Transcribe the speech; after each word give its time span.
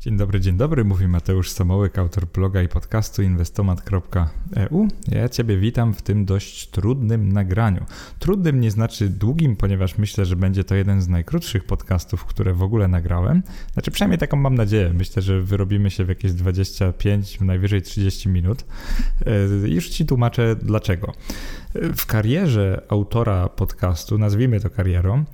Dzień 0.00 0.16
dobry, 0.16 0.40
dzień 0.40 0.56
dobry. 0.56 0.84
Mówi 0.84 1.08
Mateusz 1.08 1.50
Samołyk, 1.50 1.98
autor 1.98 2.26
bloga 2.26 2.62
i 2.62 2.68
podcastu 2.68 3.22
inwestomat.eu. 3.22 4.88
Ja 5.08 5.28
Ciebie 5.28 5.56
witam 5.56 5.94
w 5.94 6.02
tym 6.02 6.24
dość 6.24 6.68
trudnym 6.68 7.32
nagraniu. 7.32 7.84
Trudnym 8.18 8.60
nie 8.60 8.70
znaczy 8.70 9.08
długim, 9.08 9.56
ponieważ 9.56 9.98
myślę, 9.98 10.24
że 10.24 10.36
będzie 10.36 10.64
to 10.64 10.74
jeden 10.74 11.02
z 11.02 11.08
najkrótszych 11.08 11.64
podcastów, 11.64 12.24
które 12.24 12.54
w 12.54 12.62
ogóle 12.62 12.88
nagrałem. 12.88 13.42
Znaczy, 13.72 13.90
przynajmniej 13.90 14.18
taką 14.18 14.36
mam 14.36 14.54
nadzieję. 14.54 14.92
Myślę, 14.94 15.22
że 15.22 15.42
wyrobimy 15.42 15.90
się 15.90 16.04
w 16.04 16.08
jakieś 16.08 16.32
25, 16.32 17.40
najwyżej 17.40 17.82
30 17.82 18.28
minut. 18.28 18.64
E, 19.26 19.68
już 19.68 19.88
Ci 19.88 20.06
tłumaczę 20.06 20.56
dlaczego. 20.56 21.12
W 21.74 22.06
karierze 22.06 22.82
autora 22.88 23.48
podcastu, 23.48 24.18
nazwijmy 24.18 24.60
to 24.60 24.70
karierą, 24.70 25.24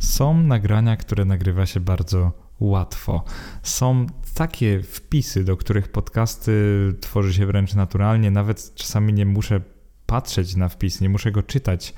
są 0.00 0.42
nagrania, 0.42 0.96
które 0.96 1.24
nagrywa 1.24 1.66
się 1.66 1.80
bardzo 1.80 2.42
łatwo. 2.60 3.24
Są 3.62 4.06
takie 4.34 4.82
wpisy, 4.82 5.44
do 5.44 5.56
których 5.56 5.88
podcasty 5.88 6.52
tworzy 7.00 7.34
się 7.34 7.46
wręcz 7.46 7.74
naturalnie, 7.74 8.30
nawet 8.30 8.74
czasami 8.74 9.12
nie 9.12 9.26
muszę 9.26 9.60
patrzeć 10.12 10.56
na 10.56 10.68
wpis, 10.68 11.00
nie 11.00 11.08
muszę 11.08 11.32
go 11.32 11.42
czytać 11.42 11.94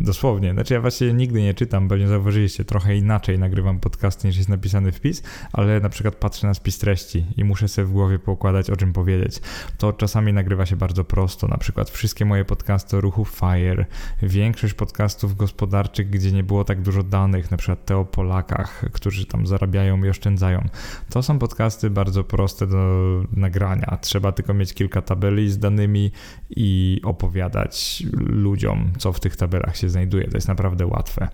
dosłownie. 0.00 0.52
Znaczy 0.52 0.74
ja 0.74 0.80
właśnie 0.80 1.12
nigdy 1.12 1.42
nie 1.42 1.54
czytam, 1.54 1.88
pewnie 1.88 2.08
zauważyliście, 2.08 2.64
trochę 2.64 2.96
inaczej 2.96 3.38
nagrywam 3.38 3.80
podcast 3.80 4.24
niż 4.24 4.36
jest 4.36 4.48
napisany 4.48 4.92
wpis, 4.92 5.22
ale 5.52 5.80
na 5.80 5.88
przykład 5.88 6.14
patrzę 6.14 6.46
na 6.46 6.54
spis 6.54 6.78
treści 6.78 7.26
i 7.36 7.44
muszę 7.44 7.68
sobie 7.68 7.86
w 7.86 7.92
głowie 7.92 8.18
poukładać 8.18 8.70
o 8.70 8.76
czym 8.76 8.92
powiedzieć. 8.92 9.40
To 9.78 9.92
czasami 9.92 10.32
nagrywa 10.32 10.66
się 10.66 10.76
bardzo 10.76 11.04
prosto, 11.04 11.48
na 11.48 11.58
przykład 11.58 11.90
wszystkie 11.90 12.24
moje 12.24 12.44
podcasty 12.44 12.96
o 12.96 13.00
ruchu 13.00 13.24
FIRE, 13.24 13.86
większość 14.22 14.74
podcastów 14.74 15.36
gospodarczych, 15.36 16.10
gdzie 16.10 16.32
nie 16.32 16.44
było 16.44 16.64
tak 16.64 16.82
dużo 16.82 17.02
danych, 17.02 17.50
na 17.50 17.56
przykład 17.56 17.84
te 17.84 17.96
o 17.96 18.04
Polakach, 18.04 18.84
którzy 18.92 19.26
tam 19.26 19.46
zarabiają 19.46 20.04
i 20.04 20.08
oszczędzają. 20.08 20.68
To 21.10 21.22
są 21.22 21.38
podcasty 21.38 21.90
bardzo 21.90 22.24
proste 22.24 22.66
do 22.66 23.22
nagrania. 23.32 23.98
Trzeba 24.00 24.32
tylko 24.32 24.54
mieć 24.54 24.74
kilka 24.74 25.02
tabeli 25.02 25.50
z 25.50 25.58
danymi 25.58 26.10
i 26.50 27.00
opowiadać 27.04 27.55
ludziom, 28.16 28.92
co 28.98 29.12
w 29.12 29.20
tych 29.20 29.36
tabelach 29.36 29.76
się 29.76 29.88
znajduje. 29.88 30.28
To 30.28 30.36
jest 30.36 30.48
naprawdę 30.48 30.86
łatwe. 30.86 31.28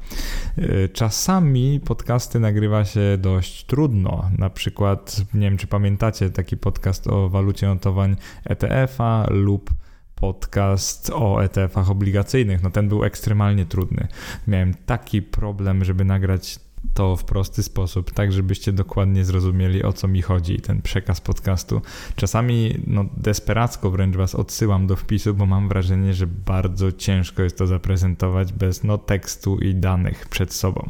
Y, 0.59 0.89
czasami 0.93 1.81
podcasty 1.81 2.41
nagrywa 2.41 2.85
się 2.85 3.19
dość 3.19 3.65
trudno. 3.65 4.31
Na 4.39 4.51
przykład, 4.51 5.17
nie 5.35 5.41
wiem 5.41 5.57
czy 5.57 5.67
pamiętacie 5.67 6.31
taki 6.31 6.57
podcast 6.57 7.07
o 7.07 7.29
walucie 7.29 7.67
notowań 7.67 8.17
ETF-a 8.45 9.27
lub 9.31 9.71
podcast 10.15 11.11
o 11.11 11.45
ETF-ach 11.45 11.91
obligacyjnych. 11.91 12.63
No 12.63 12.71
ten 12.71 12.89
był 12.89 13.05
ekstremalnie 13.05 13.67
trudny. 13.67 14.09
Miałem 14.47 14.75
taki 14.75 15.23
problem, 15.23 15.85
żeby 15.85 16.05
nagrać 16.05 16.59
to 16.95 17.17
w 17.17 17.25
prosty 17.25 17.63
sposób, 17.63 18.11
tak 18.11 18.33
żebyście 18.33 18.73
dokładnie 18.73 19.25
zrozumieli 19.25 19.83
o 19.83 19.93
co 19.93 20.09
mi 20.09 20.23
chodzi, 20.23 20.61
ten 20.61 20.83
przekaz 20.83 21.21
podcastu. 21.21 21.83
Czasami 22.17 22.81
no, 22.87 23.05
desperacko 23.17 23.91
wręcz 23.91 24.17
was 24.17 24.35
odsyłam 24.35 24.87
do 24.87 24.97
wpisu, 24.97 25.35
bo 25.35 25.47
mam 25.47 25.69
wrażenie, 25.69 26.15
że 26.15 26.27
bardzo 26.27 26.93
ciężko 26.93 27.43
jest 27.43 27.59
to 27.59 27.67
zaprezentować 27.67 28.53
bez 28.53 28.85
no, 28.85 28.99
tekstu 28.99 29.59
i 29.59 29.75
danych 29.75 30.29
przed 30.29 30.53
sobą. 30.53 30.89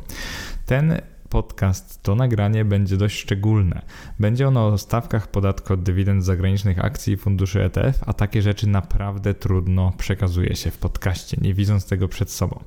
Ten 0.66 1.00
podcast, 1.32 2.02
to 2.02 2.14
nagranie 2.14 2.64
będzie 2.64 2.96
dość 2.96 3.18
szczególne. 3.18 3.82
Będzie 4.18 4.48
ono 4.48 4.66
o 4.66 4.78
stawkach 4.78 5.30
podatku 5.30 5.72
od 5.72 5.82
dywidend 5.82 6.24
zagranicznych 6.24 6.84
akcji 6.84 7.12
i 7.12 7.16
funduszy 7.16 7.64
ETF, 7.64 8.04
a 8.06 8.12
takie 8.12 8.42
rzeczy 8.42 8.68
naprawdę 8.68 9.34
trudno 9.34 9.92
przekazuje 9.98 10.56
się 10.56 10.70
w 10.70 10.78
podcaście, 10.78 11.36
nie 11.40 11.54
widząc 11.54 11.86
tego 11.86 12.08
przed 12.08 12.30
sobą. 12.30 12.64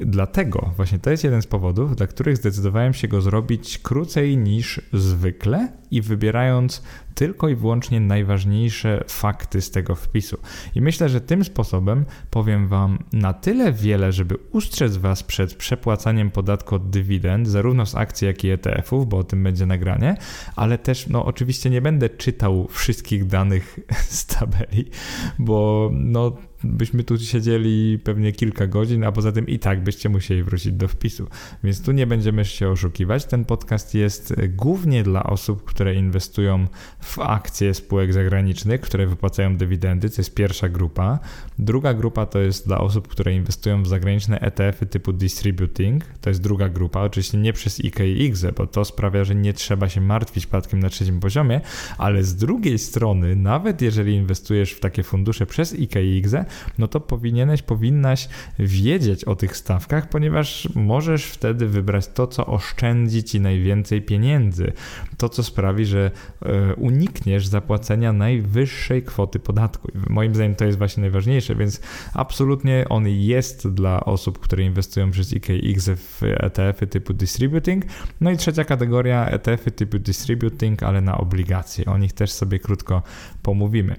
Dlatego 0.00 0.72
właśnie 0.76 0.98
to 0.98 1.10
jest 1.10 1.24
jeden 1.24 1.42
z 1.42 1.46
powodów, 1.46 1.96
dla 1.96 2.06
których 2.06 2.36
zdecydowałem 2.36 2.94
się 2.94 3.08
go 3.08 3.20
zrobić 3.20 3.78
krócej 3.78 4.36
niż 4.36 4.80
zwykle 4.92 5.72
i 5.90 6.02
wybierając 6.02 6.82
tylko 7.14 7.48
i 7.48 7.54
wyłącznie 7.54 8.00
najważniejsze 8.00 9.04
fakty 9.08 9.60
z 9.60 9.70
tego 9.70 9.94
wpisu. 9.94 10.38
I 10.74 10.80
myślę, 10.80 11.08
że 11.08 11.20
tym 11.20 11.44
sposobem 11.44 12.04
powiem 12.30 12.68
Wam 12.68 12.98
na 13.12 13.32
tyle 13.32 13.72
wiele, 13.72 14.12
żeby 14.12 14.36
ustrzec 14.52 14.96
Was 14.96 15.22
przed 15.22 15.54
przepłacaniem 15.54 16.30
podatku 16.30 16.74
od 16.74 16.90
dywidend, 16.90 17.48
zarówno 17.48 17.86
z 17.86 17.94
akcji, 17.98 18.26
jak 18.26 18.44
i 18.44 18.50
ETF-ów, 18.50 19.08
bo 19.08 19.18
o 19.18 19.24
tym 19.24 19.42
będzie 19.42 19.66
nagranie, 19.66 20.16
ale 20.56 20.78
też, 20.78 21.06
no 21.06 21.24
oczywiście 21.24 21.70
nie 21.70 21.82
będę 21.82 22.08
czytał 22.08 22.68
wszystkich 22.70 23.26
danych 23.26 23.78
z 24.18 24.26
tabeli, 24.26 24.90
bo 25.38 25.90
no 25.92 26.36
byśmy 26.64 27.04
tu 27.04 27.18
siedzieli 27.18 27.98
pewnie 27.98 28.32
kilka 28.32 28.66
godzin, 28.66 29.04
a 29.04 29.12
poza 29.12 29.32
tym 29.32 29.46
i 29.46 29.58
tak 29.58 29.82
byście 29.82 30.08
musieli 30.08 30.42
wrócić 30.42 30.72
do 30.72 30.88
wpisu. 30.88 31.26
Więc 31.64 31.82
tu 31.82 31.92
nie 31.92 32.06
będziemy 32.06 32.44
się 32.44 32.68
oszukiwać. 32.68 33.24
Ten 33.24 33.44
podcast 33.44 33.94
jest 33.94 34.34
głównie 34.48 35.02
dla 35.02 35.22
osób, 35.22 35.64
które 35.64 35.94
inwestują 35.94 36.66
w 37.00 37.18
akcje 37.18 37.74
spółek 37.74 38.12
zagranicznych, 38.12 38.80
które 38.80 39.06
wypłacają 39.06 39.56
dywidendy. 39.56 40.10
To 40.10 40.14
jest 40.18 40.34
pierwsza 40.34 40.68
grupa. 40.68 41.18
Druga 41.58 41.94
grupa 41.94 42.26
to 42.26 42.38
jest 42.38 42.66
dla 42.66 42.78
osób, 42.78 43.08
które 43.08 43.34
inwestują 43.34 43.82
w 43.82 43.88
zagraniczne 43.88 44.40
ETF-y 44.40 44.86
typu 44.86 45.12
distributing. 45.12 46.04
To 46.20 46.30
jest 46.30 46.42
druga 46.42 46.68
grupa. 46.68 47.00
Oczywiście 47.00 47.38
nie 47.38 47.52
przez 47.52 47.80
IKX, 47.84 48.44
bo 48.56 48.66
to 48.66 48.84
sprawia, 48.84 49.24
że 49.24 49.34
nie 49.34 49.52
trzeba 49.52 49.88
się 49.88 50.00
martwić 50.00 50.46
podatkiem 50.46 50.80
na 50.80 50.88
trzecim 50.88 51.20
poziomie, 51.20 51.60
ale 51.98 52.22
z 52.22 52.36
drugiej 52.36 52.78
strony, 52.78 53.36
nawet 53.36 53.82
jeżeli 53.82 54.14
inwestujesz 54.14 54.72
w 54.72 54.80
takie 54.80 55.02
fundusze 55.02 55.46
przez 55.46 55.74
IKX, 55.74 56.34
no 56.78 56.88
to 56.88 57.00
powinieneś, 57.00 57.62
powinnaś 57.62 58.28
wiedzieć 58.58 59.24
o 59.24 59.36
tych 59.36 59.56
stawkach, 59.56 60.08
ponieważ 60.08 60.68
możesz 60.74 61.24
wtedy 61.24 61.66
wybrać 61.66 62.08
to, 62.08 62.26
co 62.26 62.46
oszczędzi 62.46 63.24
ci 63.24 63.40
najwięcej 63.40 64.02
pieniędzy. 64.02 64.72
To, 65.16 65.28
co 65.28 65.42
sprawi, 65.42 65.84
że 65.84 66.10
e, 66.42 66.74
unikniesz 66.74 67.46
zapłacenia 67.46 68.12
najwyższej 68.12 69.02
kwoty 69.02 69.38
podatku. 69.38 69.88
Moim 70.08 70.34
zdaniem 70.34 70.54
to 70.54 70.64
jest 70.64 70.78
właśnie 70.78 71.00
najważniejsze, 71.00 71.54
więc 71.54 71.80
absolutnie 72.14 72.84
on 72.88 73.08
jest 73.08 73.68
dla 73.68 74.04
osób, 74.04 74.38
które 74.38 74.64
inwestują 74.64 75.10
przez 75.10 75.32
IKX 75.32 75.88
w 75.88 76.22
ETF-y 76.22 76.86
typu 76.86 77.14
distributing. 77.14 77.84
No 78.20 78.30
i 78.30 78.36
trzecia 78.36 78.64
kategoria 78.64 79.26
ETF-y 79.26 79.70
typu 79.70 79.98
distributing, 79.98 80.82
ale 80.82 81.00
na 81.00 81.18
obligacje. 81.18 81.84
O 81.84 81.98
nich 81.98 82.12
też 82.12 82.32
sobie 82.32 82.58
krótko 82.58 83.02
pomówimy. 83.42 83.96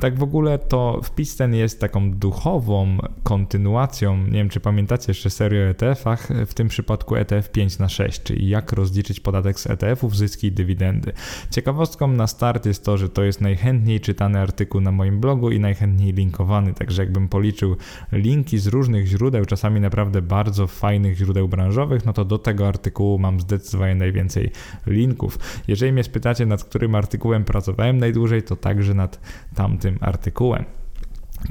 Tak 0.00 0.18
w 0.18 0.22
ogóle 0.22 0.58
to 0.58 1.00
wpis 1.04 1.36
ten 1.36 1.54
jest 1.54 1.80
tak 1.80 1.91
taką 1.92 2.10
duchową 2.10 2.98
kontynuacją, 3.22 4.16
nie 4.16 4.32
wiem 4.32 4.48
czy 4.48 4.60
pamiętacie 4.60 5.04
jeszcze 5.08 5.30
serię 5.30 5.64
o 5.64 5.70
ETF-ach, 5.70 6.28
w 6.46 6.54
tym 6.54 6.68
przypadku 6.68 7.16
ETF 7.16 7.50
5 7.50 7.78
na 7.78 7.88
6, 7.88 8.22
czyli 8.22 8.48
jak 8.48 8.72
rozliczyć 8.72 9.20
podatek 9.20 9.60
z 9.60 9.66
ETF-ów, 9.66 10.16
zyski 10.16 10.46
i 10.46 10.52
dywidendy. 10.52 11.12
Ciekawostką 11.50 12.08
na 12.08 12.26
start 12.26 12.66
jest 12.66 12.84
to, 12.84 12.98
że 12.98 13.08
to 13.08 13.22
jest 13.22 13.40
najchętniej 13.40 14.00
czytany 14.00 14.38
artykuł 14.38 14.80
na 14.80 14.92
moim 14.92 15.20
blogu 15.20 15.50
i 15.50 15.60
najchętniej 15.60 16.12
linkowany, 16.12 16.74
także 16.74 17.02
jakbym 17.02 17.28
policzył 17.28 17.76
linki 18.12 18.58
z 18.58 18.66
różnych 18.66 19.06
źródeł, 19.06 19.44
czasami 19.44 19.80
naprawdę 19.80 20.22
bardzo 20.22 20.66
fajnych 20.66 21.16
źródeł 21.16 21.48
branżowych, 21.48 22.06
no 22.06 22.12
to 22.12 22.24
do 22.24 22.38
tego 22.38 22.68
artykułu 22.68 23.18
mam 23.18 23.40
zdecydowanie 23.40 23.94
najwięcej 23.94 24.50
linków. 24.86 25.38
Jeżeli 25.68 25.92
mnie 25.92 26.04
spytacie, 26.04 26.46
nad 26.46 26.64
którym 26.64 26.94
artykułem 26.94 27.44
pracowałem 27.44 27.98
najdłużej, 27.98 28.42
to 28.42 28.56
także 28.56 28.94
nad 28.94 29.20
tamtym 29.54 29.98
artykułem. 30.00 30.81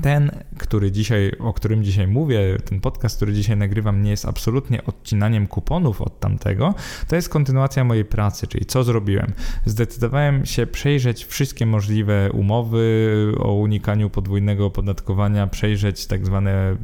Ten, 0.01 0.31
który 0.57 0.91
dzisiaj, 0.91 1.31
o 1.39 1.53
którym 1.53 1.83
dzisiaj 1.83 2.07
mówię, 2.07 2.57
ten 2.65 2.81
podcast, 2.81 3.15
który 3.15 3.33
dzisiaj 3.33 3.57
nagrywam, 3.57 4.01
nie 4.01 4.11
jest 4.11 4.25
absolutnie 4.25 4.85
odcinaniem 4.85 5.47
kuponów 5.47 6.01
od 6.01 6.19
tamtego. 6.19 6.73
To 7.07 7.15
jest 7.15 7.29
kontynuacja 7.29 7.83
mojej 7.83 8.05
pracy, 8.05 8.47
czyli 8.47 8.65
co 8.65 8.83
zrobiłem. 8.83 9.33
Zdecydowałem 9.65 10.45
się 10.45 10.67
przejrzeć 10.67 11.25
wszystkie 11.25 11.65
możliwe 11.65 12.29
umowy 12.31 13.31
o 13.39 13.53
unikaniu 13.53 14.09
podwójnego 14.09 14.65
opodatkowania, 14.65 15.47
przejrzeć 15.47 16.07
tak 16.07 16.25
zwane 16.25 16.75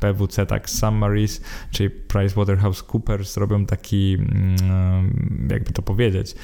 PWC 0.00 0.46
tak 0.46 0.70
summaries, 0.70 1.40
czyli 1.70 1.90
PricewaterhouseCoopers 1.90 3.36
robią 3.36 3.66
taki, 3.66 4.14
mm, 4.14 5.48
jakby 5.50 5.72
to 5.72 5.82
powiedzieć, 5.82 6.34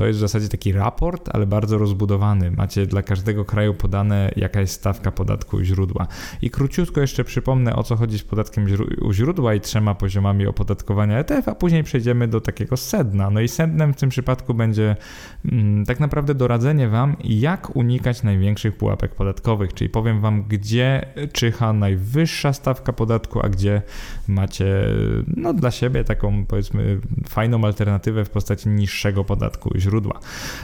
to 0.00 0.06
jest 0.06 0.18
w 0.18 0.20
zasadzie 0.20 0.48
taki 0.48 0.72
raport, 0.72 1.28
ale 1.32 1.46
bardzo 1.46 1.78
rozbudowany. 1.78 2.50
Macie 2.50 2.86
dla 2.86 3.02
każdego 3.02 3.44
kraju 3.44 3.74
podane, 3.74 4.30
jaka 4.36 4.60
jest 4.60 4.72
stawka 4.72 5.10
podatku 5.10 5.56
u 5.56 5.62
źródła. 5.62 6.06
I 6.42 6.50
króciutko 6.50 7.00
jeszcze 7.00 7.24
przypomnę, 7.24 7.76
o 7.76 7.82
co 7.82 7.96
chodzi 7.96 8.18
z 8.18 8.22
podatkiem 8.22 8.66
u 9.02 9.12
źródła 9.12 9.54
i 9.54 9.60
trzema 9.60 9.94
poziomami 9.94 10.46
opodatkowania 10.46 11.18
ETF, 11.18 11.48
a 11.48 11.54
później 11.54 11.84
przejdziemy 11.84 12.28
do 12.28 12.40
takiego 12.40 12.76
sedna. 12.76 13.30
No 13.30 13.40
i 13.40 13.48
sednem 13.48 13.94
w 13.94 13.96
tym 13.96 14.10
przypadku 14.10 14.54
będzie 14.54 14.96
mm, 15.52 15.86
tak 15.86 16.00
naprawdę 16.00 16.34
doradzenie 16.34 16.88
Wam, 16.88 17.16
jak 17.24 17.76
unikać 17.76 18.22
największych 18.22 18.76
pułapek 18.76 19.14
podatkowych, 19.14 19.74
czyli 19.74 19.90
powiem 19.90 20.20
Wam, 20.20 20.42
gdzie 20.42 21.06
czyha 21.32 21.72
najwyższa 21.72 22.52
stawka 22.52 22.92
podatku, 22.92 23.40
a 23.40 23.48
gdzie 23.48 23.82
macie 24.28 24.84
no, 25.36 25.54
dla 25.54 25.70
siebie 25.70 26.04
taką 26.04 26.46
powiedzmy 26.46 27.00
fajną 27.28 27.64
alternatywę 27.64 28.24
w 28.24 28.30
postaci 28.30 28.68
niższego 28.68 29.24
podatku 29.24 29.70
źródła 29.76 29.89
źródła. 29.90 30.20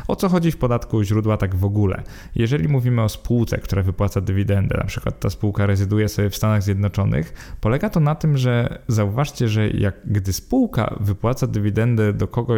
O 0.08 0.16
co 0.16 0.28
chodzi 0.28 0.52
w 0.52 0.56
podatku 0.56 1.02
źródła 1.02 1.36
tak 1.36 1.54
w 1.54 1.64
ogóle? 1.64 2.02
Jeżeli 2.34 2.68
mówimy 2.68 3.02
o 3.02 3.08
spółce, 3.08 3.58
która 3.58 3.82
wypłaca 3.82 4.20
dywidendę, 4.20 4.76
na 4.76 4.84
przykład 4.84 5.20
ta 5.20 5.30
spółka 5.30 5.66
rezyduje 5.66 6.08
sobie 6.08 6.30
w 6.30 6.36
Stanach 6.36 6.62
Zjednoczonych, 6.62 7.56
polega 7.60 7.90
to 7.90 8.00
na 8.00 8.14
tym, 8.14 8.36
że 8.36 8.78
zauważcie, 8.88 9.48
że 9.48 9.68
jak 9.68 9.94
gdy 10.04 10.32
spółka 10.32 10.94
wypłaca 11.00 11.46
dywidendę 11.46 12.12
do 12.12 12.28
kogo, 12.28 12.54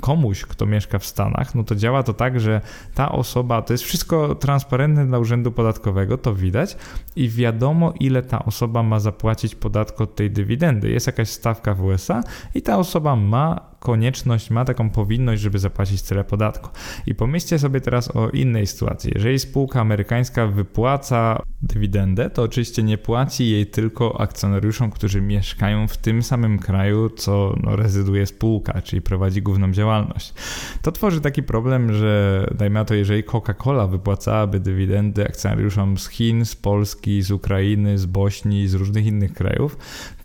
komuś, 0.00 0.42
kto 0.42 0.66
mieszka 0.66 0.98
w 0.98 1.06
Stanach, 1.06 1.54
no 1.54 1.64
to 1.64 1.74
działa 1.74 2.02
to 2.02 2.12
tak, 2.12 2.40
że 2.40 2.60
ta 2.94 3.12
osoba, 3.12 3.62
to 3.62 3.74
jest 3.74 3.84
wszystko 3.84 4.34
transparentne 4.34 5.06
dla 5.06 5.18
urzędu 5.18 5.52
podatkowego, 5.52 6.18
to 6.18 6.34
widać 6.34 6.76
i 7.16 7.28
wiadomo, 7.28 7.92
ile 8.00 8.22
ta 8.22 8.44
osoba 8.44 8.82
ma 8.82 9.00
zapłacić 9.00 9.54
podatku 9.54 10.02
od 10.02 10.14
tej 10.14 10.30
dywidendy. 10.30 10.90
Jest 10.90 11.06
jakaś 11.06 11.28
stawka 11.28 11.74
w 11.74 11.84
USA 11.84 12.22
i 12.54 12.62
ta 12.62 12.78
osoba 12.78 13.16
ma 13.16 13.73
konieczność, 13.84 14.50
ma 14.50 14.64
taką 14.64 14.90
powinność, 14.90 15.42
żeby 15.42 15.58
zapłacić 15.58 16.02
tyle 16.02 16.24
podatku. 16.24 16.70
I 17.06 17.14
pomyślcie 17.14 17.58
sobie 17.58 17.80
teraz 17.80 18.16
o 18.16 18.30
innej 18.30 18.66
sytuacji. 18.66 19.12
Jeżeli 19.14 19.38
spółka 19.38 19.80
amerykańska 19.80 20.46
wypłaca 20.46 21.42
dywidendę, 21.62 22.30
to 22.30 22.42
oczywiście 22.42 22.82
nie 22.82 22.98
płaci 22.98 23.50
jej 23.50 23.66
tylko 23.66 24.20
akcjonariuszom, 24.20 24.90
którzy 24.90 25.20
mieszkają 25.20 25.88
w 25.88 25.96
tym 25.96 26.22
samym 26.22 26.58
kraju, 26.58 27.10
co 27.10 27.54
no, 27.62 27.76
rezyduje 27.76 28.26
spółka, 28.26 28.82
czyli 28.82 29.02
prowadzi 29.02 29.42
główną 29.42 29.72
działalność. 29.72 30.34
To 30.82 30.92
tworzy 30.92 31.20
taki 31.20 31.42
problem, 31.42 31.92
że 31.92 32.46
dajmy 32.54 32.74
na 32.74 32.84
to, 32.84 32.94
jeżeli 32.94 33.24
Coca-Cola 33.24 33.90
wypłacałaby 33.90 34.60
dywidendy 34.60 35.24
akcjonariuszom 35.24 35.98
z 35.98 36.08
Chin, 36.08 36.44
z 36.44 36.56
Polski, 36.56 37.22
z 37.22 37.30
Ukrainy, 37.30 37.98
z 37.98 38.06
Bośni, 38.06 38.68
z 38.68 38.74
różnych 38.74 39.06
innych 39.06 39.32
krajów, 39.32 39.76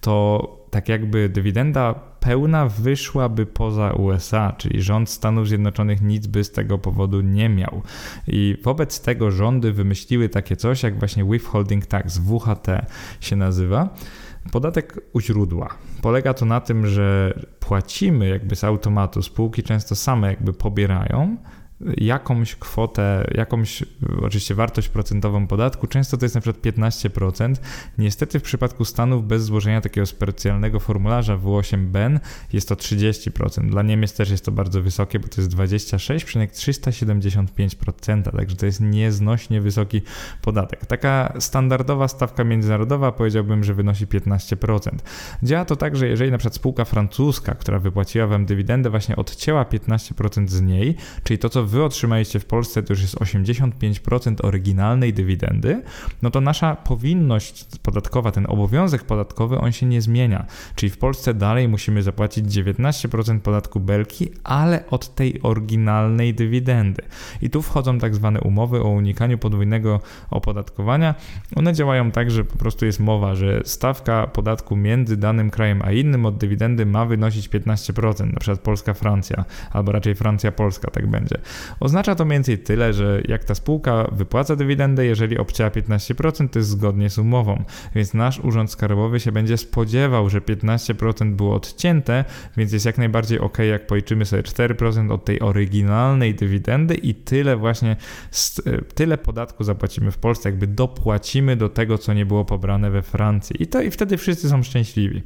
to 0.01 0.59
tak 0.69 0.89
jakby 0.89 1.29
dywidenda 1.29 1.93
pełna 2.19 2.67
wyszłaby 2.67 3.45
poza 3.45 3.91
USA, 3.91 4.53
czyli 4.57 4.81
rząd 4.81 5.09
Stanów 5.09 5.47
Zjednoczonych 5.47 6.01
nic 6.01 6.27
by 6.27 6.43
z 6.43 6.51
tego 6.51 6.77
powodu 6.77 7.21
nie 7.21 7.49
miał. 7.49 7.81
I 8.27 8.57
wobec 8.63 9.01
tego 9.01 9.31
rządy 9.31 9.73
wymyśliły 9.73 10.29
takie 10.29 10.55
coś, 10.55 10.83
jak 10.83 10.99
właśnie 10.99 11.23
withholding 11.23 11.85
tax, 11.85 12.17
WHT 12.17 12.67
się 13.19 13.35
nazywa. 13.35 13.89
Podatek 14.51 15.01
u 15.13 15.21
źródła. 15.21 15.69
Polega 16.01 16.33
to 16.33 16.45
na 16.45 16.61
tym, 16.61 16.87
że 16.87 17.33
płacimy 17.59 18.27
jakby 18.29 18.55
z 18.55 18.63
automatu, 18.63 19.21
spółki 19.21 19.63
często 19.63 19.95
same 19.95 20.27
jakby 20.27 20.53
pobierają, 20.53 21.37
jakąś 21.97 22.55
kwotę, 22.55 23.31
jakąś 23.35 23.83
oczywiście 24.21 24.55
wartość 24.55 24.89
procentową 24.89 25.47
podatku. 25.47 25.87
Często 25.87 26.17
to 26.17 26.25
jest 26.25 26.35
na 26.35 26.41
przykład 26.41 26.75
15%. 26.75 27.55
Niestety 27.97 28.39
w 28.39 28.43
przypadku 28.43 28.85
Stanów 28.85 29.27
bez 29.27 29.43
złożenia 29.43 29.81
takiego 29.81 30.05
specjalnego 30.05 30.79
formularza 30.79 31.37
W8BEN 31.37 32.19
jest 32.53 32.69
to 32.69 32.75
30%. 32.75 33.69
Dla 33.69 33.81
Niemiec 33.81 34.13
też 34.13 34.29
jest 34.29 34.45
to 34.45 34.51
bardzo 34.51 34.81
wysokie, 34.81 35.19
bo 35.19 35.27
to 35.27 35.41
jest 35.41 35.55
26,375%, 35.55 38.37
także 38.37 38.55
to 38.55 38.65
jest 38.65 38.81
nieznośnie 38.81 39.61
wysoki 39.61 40.01
podatek. 40.41 40.85
Taka 40.85 41.33
standardowa 41.39 42.07
stawka 42.07 42.43
międzynarodowa 42.43 43.11
powiedziałbym, 43.11 43.63
że 43.63 43.73
wynosi 43.73 44.07
15%. 44.07 44.89
Działa 45.43 45.65
to 45.65 45.75
tak, 45.75 45.95
że 45.95 46.07
jeżeli 46.07 46.31
na 46.31 46.37
przykład 46.37 46.55
spółka 46.55 46.85
francuska, 46.85 47.55
która 47.55 47.79
wypłaciła 47.79 48.27
wam 48.27 48.45
dywidendę, 48.45 48.89
właśnie 48.89 49.15
odcięła 49.15 49.63
15% 49.63 50.47
z 50.47 50.61
niej, 50.61 50.95
czyli 51.23 51.37
to 51.37 51.49
co 51.49 51.68
wy 51.69 51.83
otrzymaliście 51.83 52.39
w 52.39 52.45
Polsce, 52.45 52.83
to 52.83 52.93
już 52.93 53.01
jest 53.01 53.15
85% 53.15 54.45
oryginalnej 54.45 55.13
dywidendy, 55.13 55.81
no 56.21 56.31
to 56.31 56.41
nasza 56.41 56.75
powinność 56.75 57.65
podatkowa, 57.83 58.31
ten 58.31 58.45
obowiązek 58.49 59.03
podatkowy, 59.03 59.57
on 59.57 59.71
się 59.71 59.85
nie 59.85 60.01
zmienia. 60.01 60.45
Czyli 60.75 60.89
w 60.89 60.97
Polsce 60.97 61.33
dalej 61.33 61.67
musimy 61.67 62.03
zapłacić 62.03 62.45
19% 62.45 63.39
podatku 63.39 63.79
belki, 63.79 64.29
ale 64.43 64.83
od 64.89 65.15
tej 65.15 65.41
oryginalnej 65.41 66.33
dywidendy. 66.33 67.03
I 67.41 67.49
tu 67.49 67.61
wchodzą 67.61 67.99
tak 67.99 68.15
zwane 68.15 68.41
umowy 68.41 68.81
o 68.81 68.89
unikaniu 68.89 69.37
podwójnego 69.37 69.99
opodatkowania. 70.29 71.15
One 71.55 71.73
działają 71.73 72.11
tak, 72.11 72.31
że 72.31 72.43
po 72.43 72.57
prostu 72.57 72.85
jest 72.85 72.99
mowa, 72.99 73.35
że 73.35 73.61
stawka 73.65 74.27
podatku 74.27 74.75
między 74.75 75.17
danym 75.17 75.49
krajem 75.49 75.81
a 75.81 75.91
innym 75.91 76.25
od 76.25 76.37
dywidendy 76.37 76.85
ma 76.85 77.05
wynosić 77.05 77.49
15%, 77.49 78.33
na 78.33 78.39
przykład 78.39 78.59
Polska-Francja, 78.59 79.45
albo 79.71 79.91
raczej 79.91 80.15
Francja-Polska, 80.15 80.91
tak 80.91 81.07
będzie. 81.07 81.37
Oznacza 81.79 82.15
to 82.15 82.25
mniej 82.25 82.35
więcej 82.35 82.57
tyle, 82.57 82.93
że 82.93 83.21
jak 83.27 83.43
ta 83.43 83.55
spółka 83.55 84.09
wypłaca 84.11 84.55
dywidendę, 84.55 85.05
jeżeli 85.05 85.37
obcięła 85.37 85.69
15%, 85.69 86.49
to 86.49 86.59
jest 86.59 86.69
zgodnie 86.69 87.09
z 87.09 87.17
umową. 87.17 87.63
Więc 87.95 88.13
nasz 88.13 88.39
urząd 88.39 88.71
skarbowy 88.71 89.19
się 89.19 89.31
będzie 89.31 89.57
spodziewał, 89.57 90.29
że 90.29 90.41
15% 90.41 91.35
było 91.35 91.55
odcięte, 91.55 92.25
więc 92.57 92.71
jest 92.71 92.85
jak 92.85 92.97
najbardziej 92.97 93.39
ok, 93.39 93.57
jak 93.57 93.87
policzymy 93.87 94.25
sobie 94.25 94.43
4% 94.43 95.11
od 95.11 95.25
tej 95.25 95.39
oryginalnej 95.39 96.35
dywidendy 96.35 96.95
i 96.95 97.15
tyle 97.15 97.57
właśnie, 97.57 97.95
tyle 98.95 99.17
podatku 99.17 99.63
zapłacimy 99.63 100.11
w 100.11 100.17
Polsce, 100.17 100.49
jakby 100.49 100.67
dopłacimy 100.67 101.55
do 101.55 101.69
tego, 101.69 101.97
co 101.97 102.13
nie 102.13 102.25
było 102.25 102.45
pobrane 102.45 102.91
we 102.91 103.01
Francji. 103.01 103.63
I 103.63 103.67
to 103.67 103.81
i 103.81 103.91
wtedy 103.91 104.17
wszyscy 104.17 104.49
są 104.49 104.63
szczęśliwi. 104.63 105.23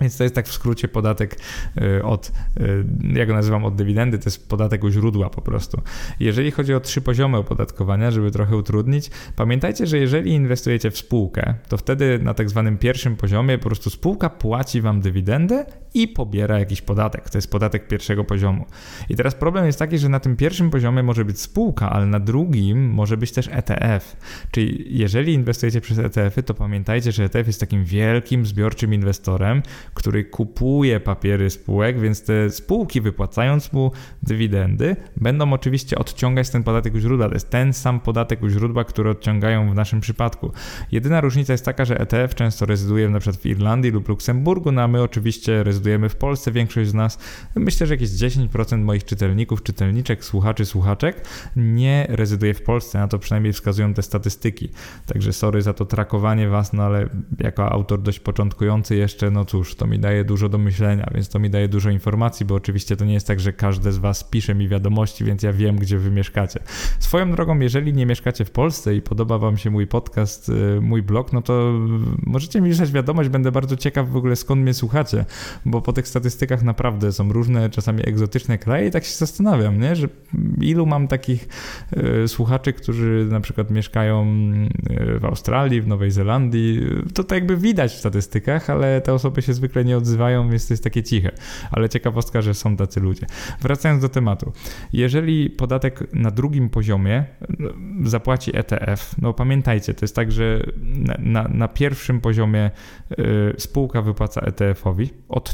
Więc 0.00 0.16
to 0.16 0.22
jest 0.22 0.34
tak 0.34 0.48
w 0.48 0.52
skrócie 0.52 0.88
podatek 0.88 1.36
y, 1.82 2.04
od, 2.04 2.32
y, 2.60 2.84
jak 3.12 3.28
go 3.28 3.34
nazywam, 3.34 3.64
od 3.64 3.74
dywidendy, 3.74 4.18
to 4.18 4.24
jest 4.24 4.48
podatek 4.48 4.84
u 4.84 4.90
źródła 4.90 5.30
po 5.30 5.42
prostu. 5.42 5.82
Jeżeli 6.20 6.50
chodzi 6.50 6.74
o 6.74 6.80
trzy 6.80 7.00
poziomy 7.00 7.36
opodatkowania, 7.36 8.10
żeby 8.10 8.30
trochę 8.30 8.56
utrudnić, 8.56 9.10
pamiętajcie, 9.36 9.86
że 9.86 9.98
jeżeli 9.98 10.30
inwestujecie 10.30 10.90
w 10.90 10.98
spółkę, 10.98 11.54
to 11.68 11.76
wtedy 11.76 12.18
na 12.22 12.34
tak 12.34 12.50
zwanym 12.50 12.78
pierwszym 12.78 13.16
poziomie 13.16 13.58
po 13.58 13.64
prostu 13.64 13.90
spółka 13.90 14.30
płaci 14.30 14.80
wam 14.80 15.00
dywidendę 15.00 15.64
i 15.94 16.08
pobiera 16.08 16.58
jakiś 16.58 16.82
podatek. 16.82 17.30
To 17.30 17.38
jest 17.38 17.50
podatek 17.50 17.88
pierwszego 17.88 18.24
poziomu. 18.24 18.66
I 19.08 19.16
teraz 19.16 19.34
problem 19.34 19.66
jest 19.66 19.78
taki, 19.78 19.98
że 19.98 20.08
na 20.08 20.20
tym 20.20 20.36
pierwszym 20.36 20.70
poziomie 20.70 21.02
może 21.02 21.24
być 21.24 21.40
spółka, 21.40 21.90
ale 21.90 22.06
na 22.06 22.20
drugim 22.20 22.90
może 22.90 23.16
być 23.16 23.32
też 23.32 23.48
ETF. 23.52 24.16
Czyli 24.50 24.98
jeżeli 24.98 25.32
inwestujecie 25.32 25.80
przez 25.80 25.98
ETF-y, 25.98 26.42
to 26.42 26.54
pamiętajcie, 26.54 27.12
że 27.12 27.24
ETF 27.24 27.46
jest 27.46 27.60
takim 27.60 27.84
wielkim 27.84 28.46
zbiorczym 28.46 28.94
inwestorem, 28.94 29.62
który 29.94 30.24
kupuje 30.24 31.00
papiery 31.00 31.50
spółek, 31.50 32.00
więc 32.00 32.24
te 32.24 32.50
spółki 32.50 33.00
wypłacając 33.00 33.72
mu 33.72 33.92
dywidendy 34.22 34.96
będą 35.16 35.52
oczywiście 35.52 35.98
odciągać 35.98 36.50
ten 36.50 36.62
podatek 36.62 36.94
u 36.94 36.98
źródła. 36.98 37.28
To 37.28 37.34
jest 37.34 37.50
ten 37.50 37.72
sam 37.72 38.00
podatek 38.00 38.42
u 38.42 38.48
źródła, 38.48 38.84
który 38.84 39.10
odciągają 39.10 39.70
w 39.70 39.74
naszym 39.74 40.00
przypadku. 40.00 40.52
Jedyna 40.92 41.20
różnica 41.20 41.52
jest 41.52 41.64
taka, 41.64 41.84
że 41.84 42.00
ETF 42.00 42.34
często 42.34 42.66
rezyduje 42.66 43.08
na 43.08 43.20
przykład 43.20 43.42
w 43.42 43.46
Irlandii 43.46 43.90
lub 43.90 44.08
Luksemburgu, 44.08 44.72
no 44.72 44.82
a 44.82 44.88
my 44.88 45.02
oczywiście 45.02 45.62
rezydujemy 45.62 45.81
w 46.08 46.16
Polsce. 46.16 46.52
Większość 46.52 46.90
z 46.90 46.94
nas, 46.94 47.18
myślę, 47.56 47.86
że 47.86 47.94
jakieś 47.94 48.10
10% 48.10 48.78
moich 48.78 49.04
czytelników, 49.04 49.62
czytelniczek, 49.62 50.24
słuchaczy, 50.24 50.66
słuchaczek 50.66 51.24
nie 51.56 52.06
rezyduje 52.08 52.54
w 52.54 52.62
Polsce, 52.62 52.98
na 52.98 53.08
to 53.08 53.18
przynajmniej 53.18 53.52
wskazują 53.52 53.94
te 53.94 54.02
statystyki. 54.02 54.68
Także 55.06 55.32
sorry 55.32 55.62
za 55.62 55.72
to 55.72 55.84
trakowanie 55.84 56.48
was, 56.48 56.72
no 56.72 56.82
ale 56.82 57.08
jako 57.38 57.72
autor 57.72 58.02
dość 58.02 58.20
początkujący 58.20 58.96
jeszcze, 58.96 59.30
no 59.30 59.44
cóż, 59.44 59.74
to 59.74 59.86
mi 59.86 59.98
daje 59.98 60.24
dużo 60.24 60.48
do 60.48 60.58
myślenia, 60.58 61.10
więc 61.14 61.28
to 61.28 61.38
mi 61.38 61.50
daje 61.50 61.68
dużo 61.68 61.90
informacji, 61.90 62.46
bo 62.46 62.54
oczywiście 62.54 62.96
to 62.96 63.04
nie 63.04 63.14
jest 63.14 63.26
tak, 63.26 63.40
że 63.40 63.52
każdy 63.52 63.92
z 63.92 63.98
Was 63.98 64.24
pisze 64.24 64.54
mi 64.54 64.68
wiadomości, 64.68 65.24
więc 65.24 65.42
ja 65.42 65.52
wiem, 65.52 65.76
gdzie 65.76 65.98
Wy 65.98 66.10
mieszkacie. 66.10 66.60
Swoją 66.98 67.32
drogą, 67.32 67.58
jeżeli 67.58 67.92
nie 67.92 68.06
mieszkacie 68.06 68.44
w 68.44 68.50
Polsce 68.50 68.94
i 68.94 69.02
podoba 69.02 69.38
Wam 69.38 69.56
się 69.56 69.70
mój 69.70 69.86
podcast, 69.86 70.48
y, 70.48 70.80
mój 70.80 71.02
blog, 71.02 71.32
no 71.32 71.42
to 71.42 71.72
możecie 72.22 72.60
mi 72.60 72.68
wysłać 72.68 72.92
wiadomość, 72.92 73.28
będę 73.28 73.52
bardzo 73.52 73.76
ciekaw 73.76 74.08
w 74.08 74.16
ogóle 74.16 74.36
skąd 74.36 74.62
mnie 74.62 74.74
słuchacie, 74.74 75.24
bo 75.72 75.80
po 75.80 75.92
tych 75.92 76.08
statystykach 76.08 76.62
naprawdę 76.62 77.12
są 77.12 77.32
różne, 77.32 77.70
czasami 77.70 78.08
egzotyczne 78.08 78.58
kraje 78.58 78.88
i 78.88 78.90
tak 78.90 79.04
się 79.04 79.14
zastanawiam, 79.14 79.80
nie? 79.80 79.96
że 79.96 80.08
ilu 80.60 80.86
mam 80.86 81.08
takich 81.08 81.48
y, 82.24 82.28
słuchaczy, 82.28 82.72
którzy 82.72 83.26
na 83.30 83.40
przykład 83.40 83.70
mieszkają 83.70 84.26
y, 84.90 85.18
w 85.18 85.24
Australii, 85.24 85.80
w 85.80 85.86
Nowej 85.86 86.10
Zelandii, 86.10 86.80
to 87.14 87.24
tak 87.24 87.36
jakby 87.36 87.56
widać 87.56 87.92
w 87.92 87.98
statystykach, 87.98 88.70
ale 88.70 89.00
te 89.00 89.14
osoby 89.14 89.42
się 89.42 89.54
zwykle 89.54 89.84
nie 89.84 89.96
odzywają, 89.96 90.50
więc 90.50 90.68
to 90.68 90.74
jest 90.74 90.84
takie 90.84 91.02
ciche. 91.02 91.30
Ale 91.70 91.88
ciekawostka, 91.88 92.42
że 92.42 92.54
są 92.54 92.76
tacy 92.76 93.00
ludzie. 93.00 93.26
Wracając 93.60 94.02
do 94.02 94.08
tematu. 94.08 94.52
Jeżeli 94.92 95.50
podatek 95.50 96.14
na 96.14 96.30
drugim 96.30 96.70
poziomie 96.70 97.24
no, 97.58 97.70
zapłaci 98.04 98.56
ETF, 98.56 99.14
no 99.22 99.32
pamiętajcie, 99.32 99.94
to 99.94 100.04
jest 100.04 100.16
tak, 100.16 100.32
że 100.32 100.66
na, 100.82 101.14
na, 101.18 101.48
na 101.48 101.68
pierwszym 101.68 102.20
poziomie 102.20 102.70
y, 103.10 103.54
spółka 103.58 104.02
wypłaca 104.02 104.40
ETF-owi, 104.40 105.08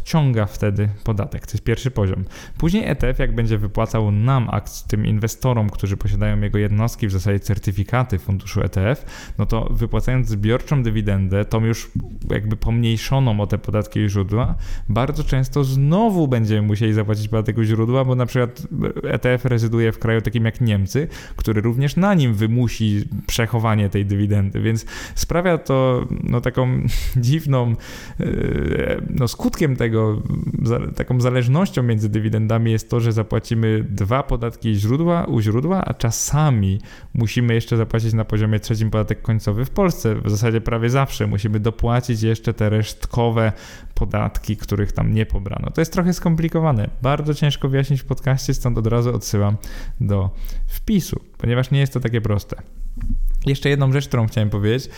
odciąga 0.09 0.47
wtedy 0.47 0.89
podatek. 1.05 1.47
To 1.47 1.53
jest 1.53 1.65
pierwszy 1.65 1.91
poziom. 1.91 2.25
Później 2.59 2.89
ETF, 2.89 3.19
jak 3.19 3.35
będzie 3.35 3.59
wypłacał 3.59 4.11
nam, 4.11 4.51
tym 4.89 5.07
inwestorom, 5.07 5.71
którzy 5.71 5.97
posiadają 5.97 6.41
jego 6.41 6.59
jednostki, 6.59 7.07
w 7.07 7.13
zasadzie 7.13 7.41
certyfikaty 7.41 8.19
funduszu 8.19 8.61
ETF, 8.61 9.05
no 9.39 9.47
to 9.47 9.69
wypłacając 9.71 10.29
zbiorczą 10.29 10.83
dywidendę, 10.83 11.45
tą 11.45 11.65
już 11.65 11.91
jakby 12.31 12.57
pomniejszoną 12.57 13.41
o 13.41 13.47
te 13.47 13.59
podatki 13.59 14.09
źródła, 14.09 14.55
bardzo 14.89 15.25
często 15.25 15.65
znowu 15.65 16.29
będziemy 16.29 16.63
musieli 16.63 16.93
zapłacić 16.93 17.29
podatek 17.29 17.59
u 17.59 17.63
źródła, 17.63 18.05
bo 18.05 18.15
na 18.15 18.27
przykład 18.27 18.63
ETF 19.03 19.45
rezyduje 19.45 19.93
w 19.93 19.99
kraju 19.99 20.21
takim 20.21 20.45
jak 20.45 20.61
Niemcy, 20.61 21.09
który 21.37 21.61
również 21.61 21.97
na 21.97 22.15
nim 22.15 22.35
wymusi 22.35 23.05
przechowanie 23.27 23.89
tej 23.89 24.07
dywidendy, 24.07 24.61
więc 24.61 24.87
sprawia 25.15 25.59
to 25.59 26.07
no, 26.25 26.41
taką 26.41 26.69
dziwną, 27.17 27.75
e, 28.21 28.27
no 29.11 29.29
skutkiem 29.29 29.77
tego 29.77 29.98
taką 30.97 31.21
zależnością 31.21 31.83
między 31.83 32.09
dywidendami 32.09 32.73
jest 32.73 32.91
to, 32.91 33.01
że 33.01 33.13
zapłacimy 33.13 33.87
dwa 33.91 34.23
podatki 34.23 34.75
źródła, 34.75 35.25
u 35.25 35.41
źródła, 35.41 35.85
a 35.85 35.95
czasami 35.95 36.81
musimy 37.15 37.55
jeszcze 37.55 37.77
zapłacić 37.77 38.13
na 38.13 38.25
poziomie 38.25 38.61
trzecim 38.61 38.91
podatek 38.91 39.23
końcowy 39.23 39.65
w 39.65 39.71
Polsce. 39.71 40.15
W 40.15 40.31
zasadzie 40.31 40.61
prawie 40.61 40.91
zawsze 40.91 41.27
musimy 41.27 41.61
dopłacić 41.61 42.23
jeszcze 42.23 42.55
te 42.55 42.71
resztkowe 42.71 43.53
podatki, 43.95 44.57
których 44.57 44.93
tam 44.93 45.15
nie 45.15 45.27
pobrano. 45.27 45.71
To 45.71 45.81
jest 45.81 45.93
trochę 45.93 46.13
skomplikowane. 46.13 46.91
Bardzo 47.03 47.35
ciężko 47.35 47.69
wyjaśnić 47.69 48.01
w 48.03 48.05
podcaście, 48.05 48.55
stąd 48.55 48.79
od 48.79 48.87
razu 48.87 49.15
odsyłam 49.15 49.57
do 50.01 50.31
wpisu, 50.67 51.21
ponieważ 51.39 51.71
nie 51.71 51.81
jest 51.81 51.93
to 51.93 52.01
takie 52.01 52.21
proste. 52.21 52.63
Jeszcze 53.47 53.69
jedną 53.69 53.93
rzecz, 53.93 54.09
którą 54.09 54.27
chciałem 54.27 54.51
powiedzieć, 54.51 54.89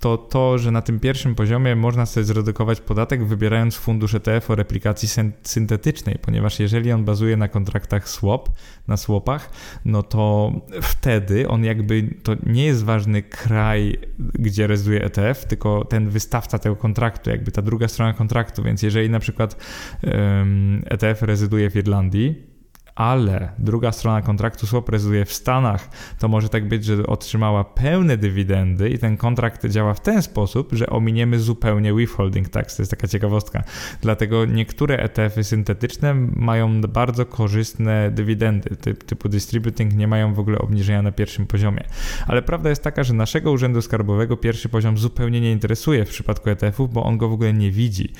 to 0.00 0.16
to, 0.16 0.58
że 0.58 0.70
na 0.70 0.82
tym 0.82 1.00
pierwszym 1.00 1.34
poziomie 1.34 1.76
można 1.76 2.06
sobie 2.06 2.24
zredukować 2.24 2.80
podatek 2.80 3.24
wybierając 3.24 3.76
fundusz 3.76 4.14
ETF 4.14 4.50
o 4.50 4.54
replikacji 4.54 5.08
syntetycznej, 5.42 6.18
ponieważ 6.22 6.60
jeżeli 6.60 6.92
on 6.92 7.04
bazuje 7.04 7.36
na 7.36 7.48
kontraktach 7.48 8.08
swap, 8.08 8.48
na 8.88 8.96
swapach, 8.96 9.50
no 9.84 10.02
to 10.02 10.52
wtedy 10.82 11.48
on 11.48 11.64
jakby, 11.64 12.14
to 12.22 12.32
nie 12.46 12.64
jest 12.64 12.84
ważny 12.84 13.22
kraj, 13.22 13.98
gdzie 14.18 14.66
rezyduje 14.66 15.04
ETF, 15.04 15.44
tylko 15.44 15.84
ten 15.84 16.08
wystawca 16.08 16.58
tego 16.58 16.76
kontraktu, 16.76 17.30
jakby 17.30 17.52
ta 17.52 17.62
druga 17.62 17.88
strona 17.88 18.12
kontraktu, 18.12 18.62
więc 18.62 18.82
jeżeli 18.82 19.10
na 19.10 19.18
przykład 19.18 19.56
um, 20.02 20.82
ETF 20.84 21.22
rezyduje 21.22 21.70
w 21.70 21.76
Irlandii, 21.76 22.55
ale 22.96 23.52
druga 23.58 23.92
strona 23.92 24.22
kontraktu 24.22 24.66
swap 24.66 24.88
rezyduje 24.88 25.24
w 25.24 25.32
Stanach, 25.32 25.88
to 26.18 26.28
może 26.28 26.48
tak 26.48 26.68
być, 26.68 26.84
że 26.84 27.06
otrzymała 27.06 27.64
pełne 27.64 28.16
dywidendy 28.16 28.90
i 28.90 28.98
ten 28.98 29.16
kontrakt 29.16 29.66
działa 29.66 29.94
w 29.94 30.00
ten 30.00 30.22
sposób, 30.22 30.68
że 30.72 30.86
ominiemy 30.86 31.38
zupełnie 31.38 31.94
withholding 31.94 32.48
tax. 32.48 32.76
To 32.76 32.82
jest 32.82 32.90
taka 32.90 33.08
ciekawostka. 33.08 33.62
Dlatego 34.00 34.44
niektóre 34.44 34.96
ETF-y 34.96 35.44
syntetyczne 35.44 36.14
mają 36.36 36.80
bardzo 36.80 37.26
korzystne 37.26 38.10
dywidendy, 38.10 38.76
typu 39.06 39.28
distributing, 39.28 39.94
nie 39.94 40.08
mają 40.08 40.34
w 40.34 40.38
ogóle 40.38 40.58
obniżenia 40.58 41.02
na 41.02 41.12
pierwszym 41.12 41.46
poziomie. 41.46 41.84
Ale 42.26 42.42
prawda 42.42 42.70
jest 42.70 42.82
taka, 42.82 43.04
że 43.04 43.14
naszego 43.14 43.52
Urzędu 43.52 43.82
Skarbowego 43.82 44.36
pierwszy 44.36 44.68
poziom 44.68 44.98
zupełnie 44.98 45.40
nie 45.40 45.52
interesuje 45.52 46.04
w 46.04 46.08
przypadku 46.08 46.50
ETF-ów, 46.50 46.92
bo 46.92 47.04
on 47.04 47.18
go 47.18 47.28
w 47.28 47.32
ogóle 47.32 47.52
nie 47.52 47.70
widzi. 47.70 48.12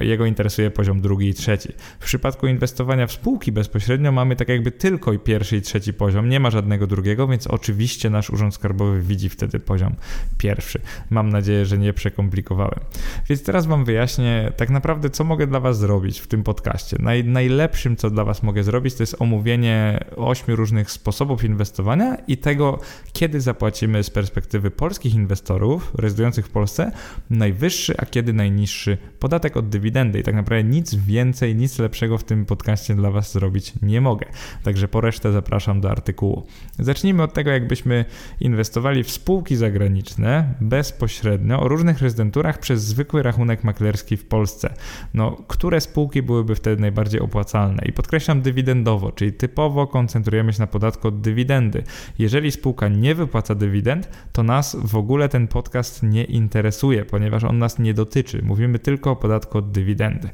Jego 0.00 0.26
interesuje 0.26 0.70
poziom 0.70 1.00
drugi 1.00 1.28
i 1.28 1.34
trzeci. 1.34 1.68
W 2.00 2.04
przypadku 2.04 2.46
inwestowania 2.46 3.06
w 3.06 3.12
spółki 3.12 3.52
bezpośrednio 3.52 4.12
mamy 4.12 4.23
mamy 4.24 4.36
tak 4.36 4.48
jakby 4.48 4.70
tylko 4.70 5.18
pierwszy 5.18 5.56
i 5.56 5.62
trzeci 5.62 5.94
poziom, 5.94 6.28
nie 6.28 6.40
ma 6.40 6.50
żadnego 6.50 6.86
drugiego, 6.86 7.28
więc 7.28 7.46
oczywiście 7.46 8.10
nasz 8.10 8.30
Urząd 8.30 8.54
Skarbowy 8.54 9.02
widzi 9.02 9.28
wtedy 9.28 9.60
poziom 9.60 9.94
pierwszy. 10.38 10.80
Mam 11.10 11.28
nadzieję, 11.28 11.66
że 11.66 11.78
nie 11.78 11.92
przekomplikowałem. 11.92 12.80
Więc 13.28 13.42
teraz 13.42 13.66
Wam 13.66 13.84
wyjaśnię 13.84 14.52
tak 14.56 14.70
naprawdę, 14.70 15.10
co 15.10 15.24
mogę 15.24 15.46
dla 15.46 15.60
Was 15.60 15.78
zrobić 15.78 16.20
w 16.20 16.26
tym 16.26 16.42
podcaście. 16.42 16.96
Naj, 17.00 17.24
najlepszym, 17.24 17.96
co 17.96 18.10
dla 18.10 18.24
Was 18.24 18.42
mogę 18.42 18.62
zrobić, 18.62 18.94
to 18.94 19.02
jest 19.02 19.16
omówienie 19.18 20.04
ośmiu 20.16 20.56
różnych 20.56 20.90
sposobów 20.90 21.44
inwestowania 21.44 22.16
i 22.28 22.36
tego, 22.36 22.78
kiedy 23.12 23.40
zapłacimy 23.40 24.02
z 24.02 24.10
perspektywy 24.10 24.70
polskich 24.70 25.14
inwestorów 25.14 25.92
rezydujących 25.94 26.46
w 26.46 26.50
Polsce 26.50 26.92
najwyższy, 27.30 27.94
a 27.98 28.06
kiedy 28.06 28.32
najniższy 28.32 28.98
podatek 29.18 29.56
od 29.56 29.68
dywidendy. 29.68 30.20
I 30.20 30.22
tak 30.22 30.34
naprawdę 30.34 30.64
nic 30.64 30.94
więcej, 30.94 31.56
nic 31.56 31.78
lepszego 31.78 32.18
w 32.18 32.24
tym 32.24 32.44
podcaście 32.44 32.94
dla 32.94 33.10
Was 33.10 33.32
zrobić 33.32 33.72
nie 33.82 34.00
mogę. 34.00 34.13
Także 34.62 34.88
po 34.88 35.00
resztę 35.00 35.32
zapraszam 35.32 35.80
do 35.80 35.90
artykułu. 35.90 36.46
Zacznijmy 36.78 37.22
od 37.22 37.32
tego, 37.32 37.50
jakbyśmy 37.50 38.04
inwestowali 38.40 39.04
w 39.04 39.10
spółki 39.10 39.56
zagraniczne 39.56 40.54
bezpośrednio 40.60 41.60
o 41.60 41.68
różnych 41.68 42.02
rezydenturach 42.02 42.58
przez 42.58 42.84
zwykły 42.84 43.22
rachunek 43.22 43.64
maklerski 43.64 44.16
w 44.16 44.24
Polsce. 44.24 44.74
No, 45.14 45.36
które 45.48 45.80
spółki 45.80 46.22
byłyby 46.22 46.54
wtedy 46.54 46.82
najbardziej 46.82 47.20
opłacalne? 47.20 47.82
I 47.86 47.92
podkreślam 47.92 48.42
dywidendowo, 48.42 49.12
czyli 49.12 49.32
typowo 49.32 49.86
koncentrujemy 49.86 50.52
się 50.52 50.60
na 50.60 50.66
podatku 50.66 51.08
od 51.08 51.20
dywidendy. 51.20 51.82
Jeżeli 52.18 52.50
spółka 52.50 52.88
nie 52.88 53.14
wypłaca 53.14 53.54
dywidend, 53.54 54.08
to 54.32 54.42
nas 54.42 54.76
w 54.84 54.96
ogóle 54.96 55.28
ten 55.28 55.48
podcast 55.48 56.02
nie 56.02 56.24
interesuje, 56.24 57.04
ponieważ 57.04 57.44
on 57.44 57.58
nas 57.58 57.78
nie 57.78 57.94
dotyczy. 57.94 58.42
Mówimy 58.42 58.78
tylko 58.78 59.10
o 59.10 59.16
podatku 59.16 59.58
od 59.58 59.70
dywidendy. 59.70 60.28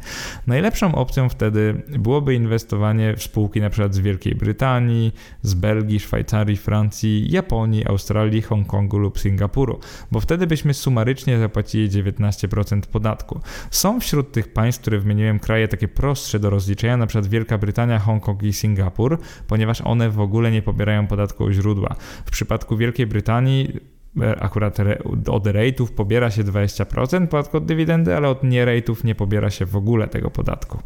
Najlepszą 0.46 0.94
opcją 0.94 1.28
wtedy 1.28 1.82
byłoby 1.98 2.34
inwestowanie 2.34 3.16
w 3.16 3.22
spółki 3.22 3.60
na 3.60 3.69
przykład 3.70 3.94
z 3.94 3.98
Wielkiej 3.98 4.34
Brytanii, 4.34 5.12
z 5.42 5.54
Belgii, 5.54 6.00
Szwajcarii, 6.00 6.56
Francji, 6.56 7.30
Japonii, 7.30 7.86
Australii, 7.86 8.42
Hongkongu 8.42 8.98
lub 8.98 9.18
Singapuru, 9.18 9.80
bo 10.12 10.20
wtedy 10.20 10.46
byśmy 10.46 10.74
sumarycznie 10.74 11.38
zapłacili 11.38 11.90
19% 11.90 12.80
podatku. 12.80 13.40
Są 13.70 14.00
wśród 14.00 14.32
tych 14.32 14.52
państw, 14.52 14.80
które 14.80 14.98
wymieniłem 14.98 15.38
kraje 15.38 15.68
takie 15.68 15.88
prostsze 15.88 16.38
do 16.38 16.50
rozliczenia, 16.50 16.96
przykład 17.10 17.26
Wielka 17.26 17.58
Brytania, 17.58 17.98
Hongkong 17.98 18.42
i 18.42 18.52
Singapur, 18.52 19.18
ponieważ 19.46 19.80
one 19.80 20.10
w 20.10 20.20
ogóle 20.20 20.50
nie 20.50 20.62
pobierają 20.62 21.06
podatku 21.06 21.44
od 21.44 21.52
źródła. 21.52 21.96
W 22.26 22.30
przypadku 22.30 22.76
Wielkiej 22.76 23.06
Brytanii 23.06 23.80
e, 24.20 24.42
akurat 24.42 24.78
od 25.26 25.46
rate'ów 25.46 25.86
pobiera 25.92 26.30
się 26.30 26.44
20% 26.44 27.26
podatku 27.26 27.56
od 27.56 27.64
dywidendy, 27.64 28.16
ale 28.16 28.28
od 28.28 28.44
nie 28.44 28.66
rate'ów 28.66 29.04
nie 29.04 29.14
pobiera 29.14 29.50
się 29.50 29.66
w 29.66 29.76
ogóle 29.76 30.08
tego 30.08 30.30
podatku 30.30 30.78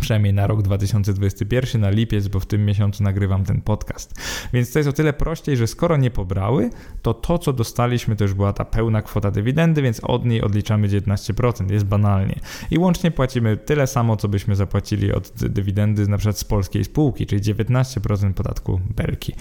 przynajmniej 0.00 0.34
na 0.34 0.46
rok 0.46 0.62
2021, 0.62 1.80
na 1.80 1.90
lipiec, 1.90 2.28
bo 2.28 2.40
w 2.40 2.46
tym 2.46 2.64
miesiącu 2.64 3.02
nagrywam 3.02 3.44
ten 3.44 3.60
podcast. 3.60 4.14
Więc 4.52 4.72
to 4.72 4.78
jest 4.78 4.88
o 4.88 4.92
tyle 4.92 5.12
prościej, 5.12 5.56
że 5.56 5.66
skoro 5.66 5.96
nie 5.96 6.10
pobrały, 6.10 6.70
to 7.02 7.14
to, 7.14 7.38
co 7.38 7.52
dostaliśmy, 7.52 8.16
to 8.16 8.24
już 8.24 8.34
była 8.34 8.52
ta 8.52 8.64
pełna 8.64 9.02
kwota 9.02 9.30
dywidendy, 9.30 9.82
więc 9.82 10.00
od 10.00 10.24
niej 10.24 10.42
odliczamy 10.42 10.88
19%, 10.88 11.70
jest 11.70 11.84
banalnie. 11.84 12.40
I 12.70 12.78
łącznie 12.78 13.10
płacimy 13.10 13.56
tyle 13.56 13.86
samo, 13.86 14.16
co 14.16 14.28
byśmy 14.28 14.56
zapłacili 14.56 15.12
od 15.12 15.32
dywidendy 15.34 16.08
na 16.08 16.18
przykład 16.18 16.38
z 16.38 16.44
polskiej 16.44 16.84
spółki, 16.84 17.26
czyli 17.26 17.42
19% 17.42 18.32
podatku 18.32 18.80
Belki. 18.96 19.34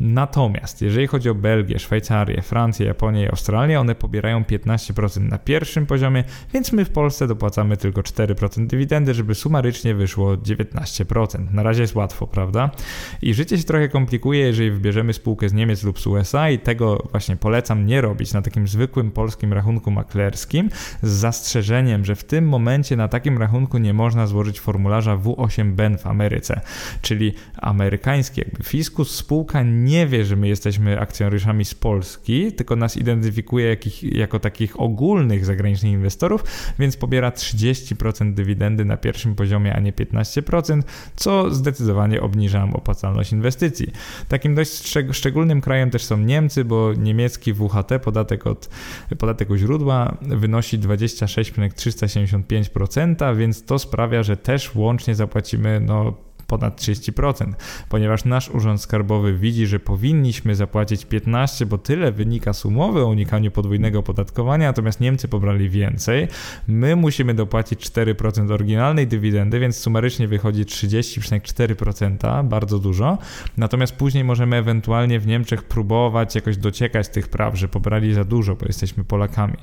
Natomiast 0.00 0.82
jeżeli 0.82 1.06
chodzi 1.06 1.28
o 1.28 1.34
Belgię, 1.34 1.78
Szwajcarię, 1.78 2.42
Francję, 2.42 2.86
Japonię 2.86 3.22
i 3.22 3.28
Australię, 3.28 3.80
one 3.80 3.94
pobierają 3.94 4.42
15% 4.42 5.20
na 5.20 5.38
pierwszym 5.38 5.86
poziomie, 5.86 6.24
więc 6.52 6.72
my 6.72 6.84
w 6.84 6.90
Polsce 6.90 7.26
dopłacamy 7.26 7.76
tylko 7.76 8.00
4% 8.00 8.66
dywidendy, 8.66 9.14
żeby 9.14 9.34
sumarycznie 9.34 9.89
wyszło 9.94 10.36
19%. 10.36 11.52
Na 11.52 11.62
razie 11.62 11.82
jest 11.82 11.94
łatwo, 11.94 12.26
prawda? 12.26 12.70
I 13.22 13.34
życie 13.34 13.58
się 13.58 13.64
trochę 13.64 13.88
komplikuje, 13.88 14.40
jeżeli 14.40 14.70
wybierzemy 14.70 15.12
spółkę 15.12 15.48
z 15.48 15.52
Niemiec 15.52 15.82
lub 15.82 16.00
z 16.00 16.06
USA 16.06 16.50
i 16.50 16.58
tego 16.58 17.08
właśnie 17.10 17.36
polecam 17.36 17.86
nie 17.86 18.00
robić 18.00 18.32
na 18.32 18.42
takim 18.42 18.68
zwykłym 18.68 19.10
polskim 19.10 19.52
rachunku 19.52 19.90
maklerskim 19.90 20.70
z 21.02 21.10
zastrzeżeniem, 21.10 22.04
że 22.04 22.14
w 22.14 22.24
tym 22.24 22.48
momencie 22.48 22.96
na 22.96 23.08
takim 23.08 23.38
rachunku 23.38 23.78
nie 23.78 23.94
można 23.94 24.26
złożyć 24.26 24.60
formularza 24.60 25.16
W8BEN 25.16 25.98
w 25.98 26.06
Ameryce, 26.06 26.60
czyli 27.02 27.32
amerykański 27.56 28.40
jakby 28.40 28.64
fiskus, 28.64 29.14
spółka 29.14 29.62
nie 29.62 30.06
wie, 30.06 30.24
że 30.24 30.36
my 30.36 30.48
jesteśmy 30.48 31.00
akcjonariuszami 31.00 31.64
z 31.64 31.74
Polski, 31.74 32.52
tylko 32.52 32.76
nas 32.76 32.96
identyfikuje 32.96 33.66
jakich, 33.66 34.02
jako 34.02 34.38
takich 34.38 34.80
ogólnych 34.80 35.44
zagranicznych 35.44 35.92
inwestorów, 35.92 36.44
więc 36.78 36.96
pobiera 36.96 37.30
30% 37.30 38.34
dywidendy 38.34 38.84
na 38.84 38.96
pierwszym 38.96 39.34
poziomie, 39.34 39.74
nie 39.80 39.92
15%, 39.92 40.82
co 41.16 41.54
zdecydowanie 41.54 42.20
obniża 42.20 42.68
opłacalność 42.72 43.32
inwestycji. 43.32 43.92
Takim 44.28 44.54
dość 44.54 44.98
szczególnym 45.12 45.60
krajem 45.60 45.90
też 45.90 46.04
są 46.04 46.16
Niemcy, 46.16 46.64
bo 46.64 46.94
niemiecki 46.94 47.52
WHT, 47.52 47.98
podatek, 48.04 48.46
od, 48.46 48.68
podatek 49.18 49.50
u 49.50 49.56
źródła, 49.56 50.16
wynosi 50.22 50.78
26,375%, 50.78 53.36
więc 53.36 53.64
to 53.64 53.78
sprawia, 53.78 54.22
że 54.22 54.36
też 54.36 54.74
łącznie 54.74 55.14
zapłacimy 55.14 55.80
no, 55.80 56.14
ponad 56.50 56.80
30%, 56.80 57.52
ponieważ 57.88 58.24
nasz 58.24 58.48
Urząd 58.48 58.80
Skarbowy 58.80 59.34
widzi, 59.34 59.66
że 59.66 59.80
powinniśmy 59.80 60.54
zapłacić 60.54 61.04
15, 61.04 61.66
bo 61.66 61.78
tyle 61.78 62.12
wynika 62.12 62.52
z 62.52 62.64
umowy 62.64 63.00
o 63.00 63.06
unikaniu 63.06 63.50
podwójnego 63.50 63.98
opodatkowania, 63.98 64.66
natomiast 64.66 65.00
Niemcy 65.00 65.28
pobrali 65.28 65.68
więcej. 65.68 66.28
My 66.68 66.96
musimy 66.96 67.34
dopłacić 67.34 67.90
4% 67.90 68.52
oryginalnej 68.52 69.06
dywidendy, 69.06 69.60
więc 69.60 69.76
sumarycznie 69.76 70.28
wychodzi 70.28 70.64
30,4%, 70.64 72.48
bardzo 72.48 72.78
dużo. 72.78 73.18
Natomiast 73.56 73.96
później 73.96 74.24
możemy 74.24 74.56
ewentualnie 74.56 75.20
w 75.20 75.26
Niemczech 75.26 75.62
próbować 75.62 76.34
jakoś 76.34 76.56
dociekać 76.56 77.08
tych 77.08 77.28
praw, 77.28 77.58
że 77.58 77.68
pobrali 77.68 78.14
za 78.14 78.24
dużo, 78.24 78.54
bo 78.54 78.66
jesteśmy 78.66 79.04
Polakami. 79.04 79.56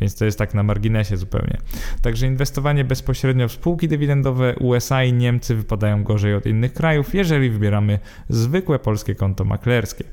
Więc 0.00 0.14
to 0.14 0.24
jest 0.24 0.38
tak 0.38 0.54
na 0.54 0.62
marginesie 0.62 1.16
zupełnie. 1.16 1.58
Także 2.02 2.26
inwestowanie 2.26 2.84
bezpośrednio 2.84 3.48
w 3.48 3.52
spółki 3.52 3.88
dywidendowe 3.88 4.54
USA 4.60 5.04
i 5.04 5.12
Niemcy 5.12 5.54
wypadają 5.54 6.04
gorzej 6.04 6.33
od 6.36 6.46
innych 6.46 6.72
krajów, 6.72 7.14
jeżeli 7.14 7.50
wybieramy 7.50 7.98
zwykłe 8.28 8.78
polskie 8.78 9.14
konto 9.14 9.44
maklerskie. 9.44 10.04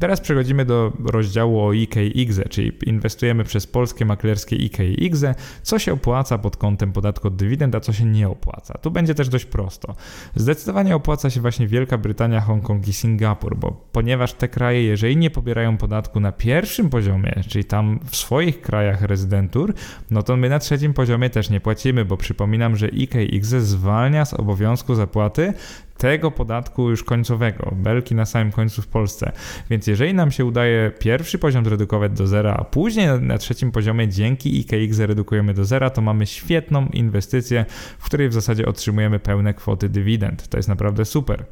Teraz 0.00 0.20
przechodzimy 0.20 0.64
do 0.64 0.92
rozdziału 1.04 1.60
o 1.60 1.72
IKX, 1.72 2.40
czyli 2.50 2.72
inwestujemy 2.86 3.44
przez 3.44 3.66
polskie 3.66 4.04
maklerskie 4.04 4.56
IKX, 4.56 5.24
co 5.62 5.78
się 5.78 5.92
opłaca 5.92 6.38
pod 6.38 6.56
kątem 6.56 6.92
podatku 6.92 7.28
od 7.28 7.36
dywidend, 7.36 7.74
a 7.74 7.80
co 7.80 7.92
się 7.92 8.04
nie 8.04 8.28
opłaca. 8.28 8.78
Tu 8.78 8.90
będzie 8.90 9.14
też 9.14 9.28
dość 9.28 9.44
prosto. 9.44 9.94
Zdecydowanie 10.34 10.96
opłaca 10.96 11.30
się 11.30 11.40
właśnie 11.40 11.66
Wielka 11.66 11.98
Brytania, 11.98 12.40
Hongkong 12.40 12.88
i 12.88 12.92
Singapur, 12.92 13.56
bo 13.56 13.88
ponieważ 13.92 14.32
te 14.32 14.48
kraje, 14.48 14.82
jeżeli 14.82 15.16
nie 15.16 15.30
pobierają 15.30 15.76
podatku 15.76 16.20
na 16.20 16.32
pierwszym 16.32 16.90
poziomie, 16.90 17.34
czyli 17.48 17.64
tam 17.64 18.00
w 18.04 18.16
swoich 18.16 18.60
krajach 18.60 19.02
rezydentur, 19.02 19.74
no 20.10 20.22
to 20.22 20.36
my 20.36 20.48
na 20.48 20.58
trzecim 20.58 20.94
poziomie 20.94 21.30
też 21.30 21.50
nie 21.50 21.60
płacimy, 21.60 22.04
bo 22.04 22.16
przypominam, 22.16 22.76
że 22.76 22.88
IKX 22.88 23.48
zwalnia 23.48 24.24
z 24.24 24.34
obowiązku 24.34 24.94
zapłaty 24.94 25.52
tego 25.98 26.30
podatku 26.30 26.90
już 26.90 27.04
końcowego, 27.04 27.72
belki 27.76 28.14
na 28.14 28.26
samym 28.26 28.52
końcu 28.52 28.82
w 28.82 28.86
Polsce. 28.86 29.32
Więc 29.70 29.86
jeżeli 29.86 30.14
nam 30.14 30.30
się 30.30 30.44
udaje 30.44 30.92
pierwszy 30.98 31.38
poziom 31.38 31.64
zredukować 31.64 32.12
do 32.12 32.26
zera, 32.26 32.54
a 32.54 32.64
później 32.64 33.08
na, 33.20 33.38
trzecim 33.38 33.72
poziomie 33.72 34.08
dzięki 34.08 34.58
IKX 34.60 34.96
zredukujemy 34.96 35.54
do 35.54 35.64
zera, 35.64 35.90
to 35.90 36.02
mamy 36.02 36.26
świetną 36.26 36.86
inwestycję, 36.86 37.64
w 37.98 38.04
której 38.04 38.28
w 38.28 38.32
zasadzie 38.32 38.66
otrzymujemy 38.66 39.18
pełne 39.18 39.54
kwoty 39.54 39.88
dywidend. 39.88 40.48
To 40.48 40.56
jest 40.56 40.68
naprawdę 40.68 41.04
super. 41.04 41.44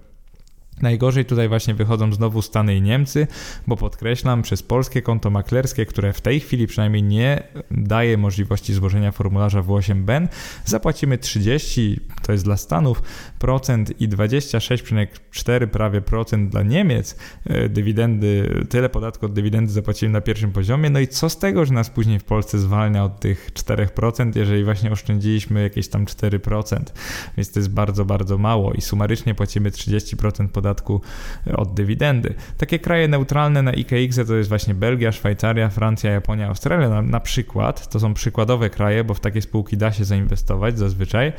Najgorzej 0.82 1.24
tutaj 1.24 1.48
właśnie 1.48 1.74
wychodzą 1.74 2.12
znowu 2.12 2.42
Stany 2.42 2.76
i 2.76 2.82
Niemcy, 2.82 3.26
bo 3.66 3.76
podkreślam, 3.76 4.42
przez 4.42 4.62
polskie 4.62 5.02
konto 5.02 5.30
maklerskie, 5.30 5.86
które 5.86 6.12
w 6.12 6.20
tej 6.20 6.40
chwili 6.40 6.66
przynajmniej 6.66 7.02
nie 7.02 7.42
daje 7.70 8.16
możliwości 8.16 8.74
złożenia 8.74 9.12
formularza 9.12 9.62
W8BEN, 9.62 10.28
zapłacimy 10.64 11.18
30, 11.18 12.00
to 12.22 12.32
jest 12.32 12.44
dla 12.44 12.56
Stanów, 12.56 13.02
procent 13.38 14.00
i 14.00 14.08
26,4 14.08 15.66
prawie 15.66 16.00
procent 16.00 16.50
dla 16.50 16.62
Niemiec. 16.62 17.16
E, 17.44 17.68
dywidendy, 17.68 18.64
tyle 18.68 18.88
podatku 18.88 19.26
od 19.26 19.32
dywidendy 19.32 19.72
zapłacimy 19.72 20.12
na 20.12 20.20
pierwszym 20.20 20.52
poziomie, 20.52 20.90
no 20.90 21.00
i 21.00 21.08
co 21.08 21.30
z 21.30 21.38
tego, 21.38 21.64
że 21.64 21.74
nas 21.74 21.90
później 21.90 22.18
w 22.18 22.24
Polsce 22.24 22.58
zwalnia 22.58 23.04
od 23.04 23.20
tych 23.20 23.50
4%, 23.52 24.36
jeżeli 24.36 24.64
właśnie 24.64 24.90
oszczędziliśmy 24.90 25.62
jakieś 25.62 25.88
tam 25.88 26.04
4%, 26.04 26.80
więc 27.36 27.52
to 27.52 27.60
jest 27.60 27.70
bardzo, 27.70 28.04
bardzo 28.04 28.38
mało 28.38 28.72
i 28.72 28.80
sumarycznie 28.80 29.34
płacimy 29.34 29.70
30% 29.70 30.48
podatku 30.48 30.67
od 31.56 31.74
dywidendy. 31.74 32.34
Takie 32.56 32.78
kraje 32.78 33.08
neutralne 33.08 33.62
na 33.62 33.72
IKX 33.72 34.20
to 34.26 34.34
jest 34.34 34.48
właśnie 34.48 34.74
Belgia, 34.74 35.12
Szwajcaria, 35.12 35.68
Francja, 35.68 36.10
Japonia, 36.10 36.48
Australia 36.48 36.88
na, 36.88 37.02
na 37.02 37.20
przykład. 37.20 37.88
To 37.88 38.00
są 38.00 38.14
przykładowe 38.14 38.70
kraje, 38.70 39.04
bo 39.04 39.14
w 39.14 39.20
takie 39.20 39.42
spółki 39.42 39.76
da 39.76 39.92
się 39.92 40.04
zainwestować 40.04 40.78
zazwyczaj, 40.78 41.32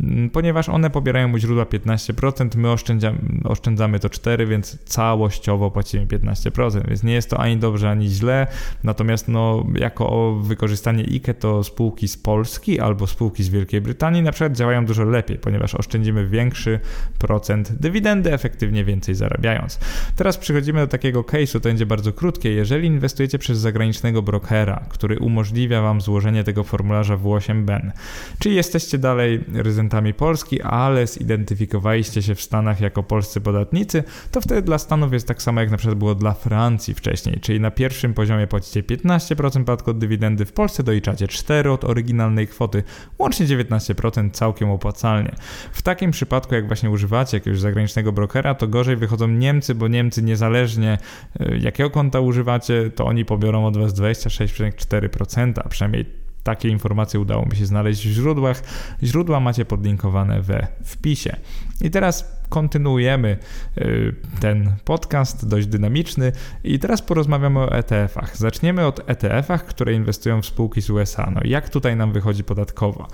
mm, 0.00 0.30
ponieważ 0.30 0.68
one 0.68 0.90
pobierają 0.90 1.32
u 1.32 1.38
źródła 1.38 1.64
15%, 1.64 2.56
my 2.56 2.70
oszczędzamy, 2.70 3.18
oszczędzamy 3.44 4.00
to 4.00 4.08
4%, 4.08 4.46
więc 4.46 4.78
całościowo 4.84 5.70
płacimy 5.70 6.06
15%, 6.06 6.88
więc 6.88 7.02
nie 7.02 7.14
jest 7.14 7.30
to 7.30 7.38
ani 7.38 7.56
dobrze, 7.56 7.90
ani 7.90 8.08
źle. 8.08 8.46
Natomiast 8.84 9.28
no, 9.28 9.66
jako 9.74 10.34
wykorzystanie 10.42 11.04
IKE 11.04 11.34
to 11.34 11.64
spółki 11.64 12.08
z 12.08 12.16
Polski 12.16 12.80
albo 12.80 13.06
spółki 13.06 13.44
z 13.44 13.48
Wielkiej 13.48 13.80
Brytanii 13.80 14.22
na 14.22 14.32
przykład 14.32 14.52
działają 14.52 14.86
dużo 14.86 15.04
lepiej, 15.04 15.38
ponieważ 15.38 15.74
oszczędzimy 15.74 16.26
większy 16.26 16.80
procent 17.18 17.72
dywidendy 17.72 18.32
efektywnie 18.32 18.75
mniej 18.76 18.84
więcej 18.84 19.14
zarabiając. 19.14 19.78
Teraz 20.16 20.38
przechodzimy 20.38 20.80
do 20.80 20.86
takiego 20.86 21.22
case'u, 21.22 21.52
to 21.52 21.68
będzie 21.68 21.86
bardzo 21.86 22.12
krótkie. 22.12 22.52
Jeżeli 22.52 22.88
inwestujecie 22.88 23.38
przez 23.38 23.58
zagranicznego 23.58 24.22
brokera, 24.22 24.84
który 24.88 25.18
umożliwia 25.18 25.82
Wam 25.82 26.00
złożenie 26.00 26.44
tego 26.44 26.64
formularza 26.64 27.16
W8BEN, 27.16 27.90
czyli 28.38 28.54
jesteście 28.54 28.98
dalej 28.98 29.44
rezydentami 29.54 30.14
Polski, 30.14 30.62
ale 30.62 31.06
zidentyfikowaliście 31.06 32.22
się 32.22 32.34
w 32.34 32.42
Stanach 32.42 32.80
jako 32.80 33.02
polscy 33.02 33.40
podatnicy, 33.40 34.04
to 34.30 34.40
wtedy 34.40 34.62
dla 34.62 34.78
Stanów 34.78 35.12
jest 35.12 35.28
tak 35.28 35.42
samo 35.42 35.60
jak 35.60 35.70
na 35.70 35.76
przykład 35.76 35.98
było 35.98 36.14
dla 36.14 36.32
Francji 36.32 36.94
wcześniej, 36.94 37.40
czyli 37.40 37.60
na 37.60 37.70
pierwszym 37.70 38.14
poziomie 38.14 38.46
płacicie 38.46 38.82
15% 38.82 39.64
podatku 39.64 39.90
od 39.90 39.98
dywidendy, 39.98 40.44
w 40.44 40.52
Polsce 40.52 40.82
doliczacie 40.82 41.28
4 41.28 41.70
od 41.70 41.84
oryginalnej 41.84 42.46
kwoty, 42.46 42.82
łącznie 43.18 43.46
19% 43.46 44.30
całkiem 44.30 44.70
opłacalnie. 44.70 45.34
W 45.72 45.82
takim 45.82 46.10
przypadku, 46.10 46.54
jak 46.54 46.66
właśnie 46.66 46.90
używacie 46.90 47.36
jakiegoś 47.36 47.60
zagranicznego 47.60 48.12
brokera, 48.12 48.54
to 48.54 48.65
gorzej 48.68 48.96
wychodzą 48.96 49.28
Niemcy, 49.28 49.74
bo 49.74 49.88
Niemcy 49.88 50.22
niezależnie 50.22 50.98
e, 51.40 51.56
jakiego 51.56 51.90
konta 51.90 52.20
używacie, 52.20 52.90
to 52.90 53.06
oni 53.06 53.24
pobiorą 53.24 53.66
od 53.66 53.76
was 53.76 53.94
26,4%, 53.94 55.52
a 55.64 55.68
przynajmniej 55.68 56.06
takie 56.42 56.68
informacje 56.68 57.20
udało 57.20 57.46
mi 57.46 57.56
się 57.56 57.66
znaleźć 57.66 58.08
w 58.08 58.10
źródłach. 58.10 58.62
Źródła 59.02 59.40
macie 59.40 59.64
podlinkowane 59.64 60.42
we 60.42 60.66
wpisie. 60.84 61.36
I 61.80 61.90
teraz 61.90 62.35
kontynuujemy 62.48 63.38
y, 63.78 64.14
ten 64.40 64.72
podcast, 64.84 65.48
dość 65.48 65.66
dynamiczny 65.66 66.32
i 66.64 66.78
teraz 66.78 67.02
porozmawiamy 67.02 67.60
o 67.60 67.72
ETF-ach. 67.72 68.36
Zaczniemy 68.36 68.86
od 68.86 69.10
ETF-ach, 69.10 69.64
które 69.64 69.94
inwestują 69.94 70.42
w 70.42 70.46
spółki 70.46 70.82
z 70.82 70.90
USA. 70.90 71.30
No 71.34 71.40
jak 71.44 71.68
tutaj 71.68 71.96
nam 71.96 72.12
wychodzi 72.12 72.44
podatkowo? 72.44 73.08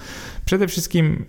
Przede 0.44 0.68
wszystkim 0.68 1.24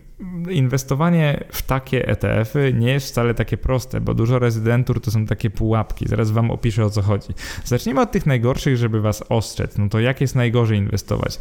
inwestowanie 0.50 1.44
w 1.52 1.62
takie 1.62 2.08
ETF-y 2.08 2.74
nie 2.74 2.92
jest 2.92 3.08
wcale 3.08 3.34
takie 3.34 3.58
proste, 3.58 4.02
bo 4.02 4.14
dużo 4.14 4.40
rezydentur 4.40 5.02
to 5.02 5.12
są 5.12 5.26
takie 5.26 5.50
pułapki. 5.50 6.08
Zaraz 6.08 6.32
wam 6.32 6.52
opiszę 6.52 6.86
o 6.86 6.90
co 6.90 7.02
chodzi. 7.02 7.28
Zacznijmy 7.64 8.02
od 8.02 8.12
tych 8.12 8.26
najgorszych, 8.26 8.78
żeby 8.78 9.02
was 9.02 9.24
ostrzec. 9.30 9.78
No 9.78 9.90
to 9.90 10.00
jak 10.00 10.22
jest 10.22 10.36
najgorzej 10.36 10.78
inwestować? 10.78 11.40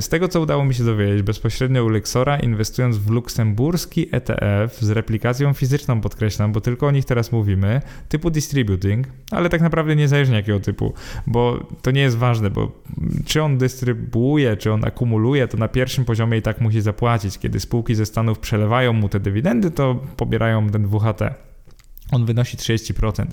Z 0.00 0.08
tego 0.08 0.28
co 0.28 0.40
udało 0.40 0.64
mi 0.64 0.74
się 0.74 0.84
dowiedzieć, 0.84 1.22
bezpośrednio 1.22 1.84
u 1.84 1.88
Lexora 1.88 2.38
inwestując 2.38 2.96
w 2.98 3.10
luksemburski 3.10 4.08
ETF 4.12 4.80
z 4.80 4.90
replikacją 4.90 5.52
fizyczną 5.52 5.99
podkreślam, 6.00 6.52
bo 6.52 6.60
tylko 6.60 6.86
o 6.86 6.90
nich 6.90 7.04
teraz 7.04 7.32
mówimy, 7.32 7.82
typu 8.08 8.30
distributing, 8.30 9.06
ale 9.30 9.48
tak 9.48 9.60
naprawdę 9.60 9.96
niezależnie 9.96 10.36
jakiego 10.36 10.60
typu, 10.60 10.94
bo 11.26 11.66
to 11.82 11.90
nie 11.90 12.00
jest 12.00 12.16
ważne, 12.16 12.50
bo 12.50 12.72
czy 13.24 13.42
on 13.42 13.58
dystrybuuje, 13.58 14.56
czy 14.56 14.72
on 14.72 14.84
akumuluje, 14.84 15.48
to 15.48 15.56
na 15.56 15.68
pierwszym 15.68 16.04
poziomie 16.04 16.38
i 16.38 16.42
tak 16.42 16.60
musi 16.60 16.80
zapłacić. 16.80 17.38
Kiedy 17.38 17.60
spółki 17.60 17.94
ze 17.94 18.06
Stanów 18.06 18.38
przelewają 18.38 18.92
mu 18.92 19.08
te 19.08 19.20
dywidendy, 19.20 19.70
to 19.70 19.94
pobierają 20.16 20.70
ten 20.70 20.86
WHT 20.86 21.49
on 22.10 22.26
wynosi 22.26 22.56
30% 22.56 23.26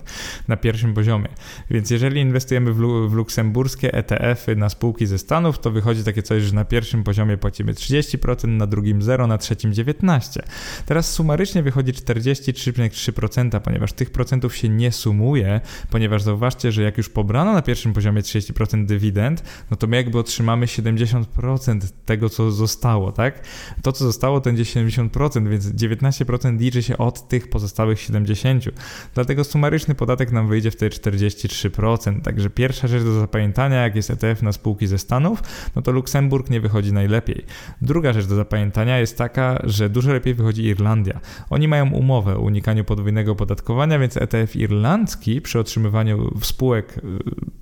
na 0.47 0.57
pierwszym 0.57 0.93
poziomie. 0.93 1.27
Więc 1.71 1.89
jeżeli 1.89 2.21
inwestujemy 2.21 2.73
w, 2.73 3.13
luksemburskie 3.13 3.93
ETF-y 3.93 4.55
na 4.55 4.69
spółki 4.69 5.05
ze 5.05 5.17
Stanów, 5.17 5.59
to 5.59 5.71
wychodzi 5.71 6.03
takie 6.03 6.23
coś, 6.23 6.43
że 6.43 6.55
na 6.55 6.65
pierwszym 6.65 7.03
poziomie 7.03 7.37
płacimy 7.37 7.73
30%, 7.73 8.47
na 8.47 8.67
drugim 8.67 9.01
0, 9.01 9.27
na 9.27 9.37
trzecim 9.37 9.71
19%. 9.71 10.39
Teraz 10.85 11.11
sumarycznie 11.11 11.63
wychodzi 11.63 11.93
43,3%, 11.93 13.59
ponieważ 13.61 13.93
tych 13.93 14.09
procentów 14.09 14.55
się 14.55 14.69
nie 14.69 14.91
sumuje, 14.91 15.61
ponieważ 15.89 16.21
zauważcie, 16.21 16.71
że 16.71 16.83
jak 16.83 16.97
już 16.97 17.09
pobrano 17.09 17.53
na 17.53 17.61
pierwszym 17.61 17.93
poziomie 17.93 18.21
30% 18.21 18.85
dywidend, 18.85 19.43
no 19.71 19.77
to 19.77 19.87
my 19.87 19.97
jakby 19.97 20.19
otrzymamy 20.19 20.65
70% 20.65 21.79
tego, 22.05 22.29
co 22.29 22.51
zostało, 22.51 23.11
tak? 23.11 23.41
To, 23.81 23.91
co 23.91 24.05
zostało, 24.05 24.39
to 24.39 24.49
będzie 24.49 24.63
70%, 24.63 25.49
więc 25.49 25.65
19% 25.65 26.59
liczy 26.59 26.83
się 26.83 26.97
od 26.97 27.27
tych 27.27 27.49
pozostałych 27.49 27.97
70%. 27.97 28.66
Dlatego 29.13 29.43
sumaryczny 29.43 29.95
podatek 29.95 30.31
nam 30.31 30.47
wyjdzie 30.47 30.71
wtedy 30.71 30.95
43%. 30.95 32.21
Także 32.21 32.49
pierwsza 32.49 32.87
rzecz 32.87 33.03
do 33.03 33.19
zapamiętania, 33.19 33.83
jak 33.83 33.95
jest 33.95 34.11
ETF 34.11 34.41
na 34.41 34.51
spółki 34.51 34.87
ze 34.87 34.97
Stanów, 34.97 35.43
no 35.75 35.81
to 35.81 35.91
Luksemburg 35.91 36.49
nie 36.49 36.61
wychodzi 36.61 36.93
najlepiej. 36.93 37.45
Druga 37.81 38.13
rzecz 38.13 38.25
do 38.25 38.35
zapamiętania 38.35 38.99
jest 38.99 39.17
taka, 39.17 39.59
że 39.63 39.89
dużo 39.89 40.13
lepiej 40.13 40.33
wychodzi 40.33 40.63
Irlandia. 40.63 41.19
Oni 41.49 41.67
mają 41.67 41.91
umowę 41.91 42.35
o 42.35 42.39
unikaniu 42.39 42.83
podwójnego 42.83 43.31
opodatkowania, 43.31 43.99
więc 43.99 44.17
ETF 44.17 44.55
irlandzki 44.55 45.41
przy 45.41 45.59
otrzymywaniu 45.59 46.31
spółek 46.41 46.97
y, 46.97 47.01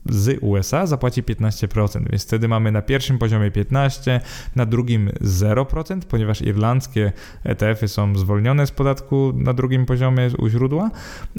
z 0.09 0.37
USA 0.41 0.85
zapłaci 0.85 1.23
15%, 1.23 2.09
więc 2.09 2.23
wtedy 2.23 2.47
mamy 2.47 2.71
na 2.71 2.81
pierwszym 2.81 3.17
poziomie 3.17 3.51
15%, 3.51 4.19
na 4.55 4.65
drugim 4.65 5.09
0%, 5.21 5.99
ponieważ 6.09 6.41
irlandzkie 6.41 7.11
ETF-y 7.43 7.87
są 7.87 8.17
zwolnione 8.17 8.67
z 8.67 8.71
podatku 8.71 9.33
na 9.35 9.53
drugim 9.53 9.85
poziomie 9.85 10.29
u 10.37 10.49
źródła, 10.49 10.91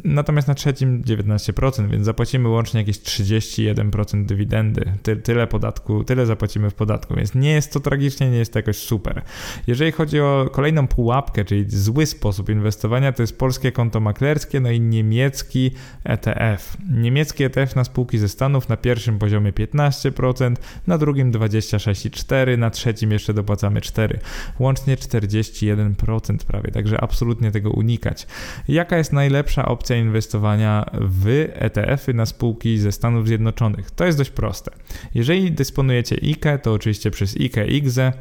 natomiast 0.05 0.49
na 0.49 0.55
trzecim 0.55 1.03
19%, 1.03 1.91
więc 1.91 2.05
zapłacimy 2.05 2.49
łącznie 2.49 2.81
jakieś 2.81 2.99
31% 2.99 4.25
dywidendy. 4.27 4.93
Ty, 5.03 5.17
tyle 5.17 5.47
podatku, 5.47 6.05
tyle 6.05 6.27
zapłacimy 6.27 6.71
w 6.71 6.75
podatku, 6.75 7.15
więc 7.15 7.35
nie 7.35 7.53
jest 7.53 7.73
to 7.73 7.81
tragicznie, 7.81 8.31
nie 8.31 8.39
jest 8.39 8.53
to 8.53 8.59
jakoś 8.59 8.77
super. 8.77 9.23
Jeżeli 9.67 9.93
chodzi 9.93 10.21
o 10.21 10.51
kolejną 10.53 10.89
pułapkę, 10.89 11.45
czyli 11.45 11.65
zły 11.69 12.07
sposób 12.07 12.49
inwestowania, 12.49 13.13
to 13.13 13.23
jest 13.23 13.39
polskie 13.39 13.73
konto 13.73 14.01
maklerskie, 14.01 14.61
no 14.61 14.71
i 14.71 14.81
niemiecki 14.81 15.71
ETF. 16.05 16.77
Niemiecki 16.91 17.45
ETF 17.45 17.77
na 17.77 17.85
spółki 17.85 18.19
ze 18.19 18.29
Stanów 18.29 18.69
na 18.69 18.77
pierwszym 18.77 19.19
poziomie 19.19 19.53
15%, 19.53 20.57
na 20.87 20.99
drugim 20.99 21.33
26,4%, 21.33 22.59
na 22.59 22.71
trzecim 22.71 23.13
jeszcze 23.13 23.35
dopłacamy 23.35 23.81
4%. 23.81 24.17
Łącznie 24.59 24.97
41% 24.97 26.37
prawie, 26.47 26.71
także 26.71 27.01
absolutnie 27.01 27.51
tego 27.51 27.71
unikać. 27.71 28.27
Jaka 28.69 28.99
jest 28.99 29.13
najlepsza 29.13 29.46
najlepsza 29.47 29.65
opcja 29.65 29.97
inwestowania 29.97 30.85
w 30.93 31.49
ETF-y 31.55 32.15
na 32.15 32.27
spółki 32.27 32.79
ze 32.79 32.93
Stanów 32.93 33.27
Zjednoczonych? 33.27 33.91
To 33.91 34.05
jest 34.05 34.19
dość 34.19 34.31
proste. 34.31 34.71
Jeżeli 35.15 35.53
dysponujecie 35.53 36.17
IKE, 36.23 36.59
to 36.59 36.73
oczywiście 36.73 37.11
przez 37.11 37.37
IKE 37.37 37.67
IGZE 37.67 38.13